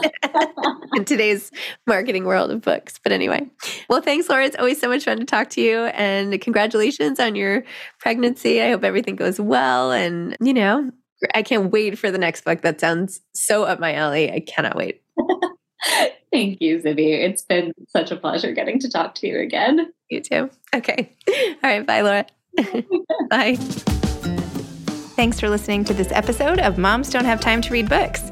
in 0.95 1.05
today's 1.05 1.51
marketing 1.85 2.25
world 2.25 2.51
of 2.51 2.61
books. 2.61 2.99
But 3.01 3.11
anyway, 3.11 3.47
well, 3.89 4.01
thanks, 4.01 4.29
Laura. 4.29 4.45
It's 4.45 4.55
always 4.57 4.79
so 4.79 4.89
much 4.89 5.05
fun 5.05 5.19
to 5.19 5.25
talk 5.25 5.49
to 5.51 5.61
you. 5.61 5.85
And 5.85 6.39
congratulations 6.41 7.19
on 7.19 7.35
your 7.35 7.63
pregnancy. 7.99 8.61
I 8.61 8.69
hope 8.69 8.83
everything 8.83 9.15
goes 9.15 9.39
well. 9.39 9.91
And, 9.91 10.35
you 10.41 10.53
know, 10.53 10.91
I 11.33 11.43
can't 11.43 11.71
wait 11.71 11.97
for 11.97 12.11
the 12.11 12.17
next 12.17 12.45
book. 12.45 12.61
That 12.61 12.79
sounds 12.79 13.21
so 13.33 13.63
up 13.63 13.79
my 13.79 13.93
alley. 13.93 14.31
I 14.31 14.39
cannot 14.39 14.75
wait. 14.75 15.01
Thank 16.31 16.61
you, 16.61 16.79
Zibby. 16.79 17.23
It's 17.23 17.43
been 17.43 17.73
such 17.89 18.11
a 18.11 18.15
pleasure 18.15 18.51
getting 18.51 18.79
to 18.79 18.89
talk 18.89 19.15
to 19.15 19.27
you 19.27 19.39
again. 19.39 19.93
You 20.09 20.21
too. 20.21 20.49
Okay. 20.75 21.15
All 21.29 21.55
right. 21.63 21.85
Bye, 21.85 22.01
Laura. 22.01 22.25
bye. 23.29 23.55
Thanks 25.15 25.39
for 25.39 25.49
listening 25.49 25.83
to 25.85 25.93
this 25.93 26.11
episode 26.11 26.59
of 26.59 26.77
Moms 26.77 27.09
Don't 27.09 27.25
Have 27.25 27.39
Time 27.39 27.61
to 27.61 27.73
Read 27.73 27.89
Books. 27.89 28.31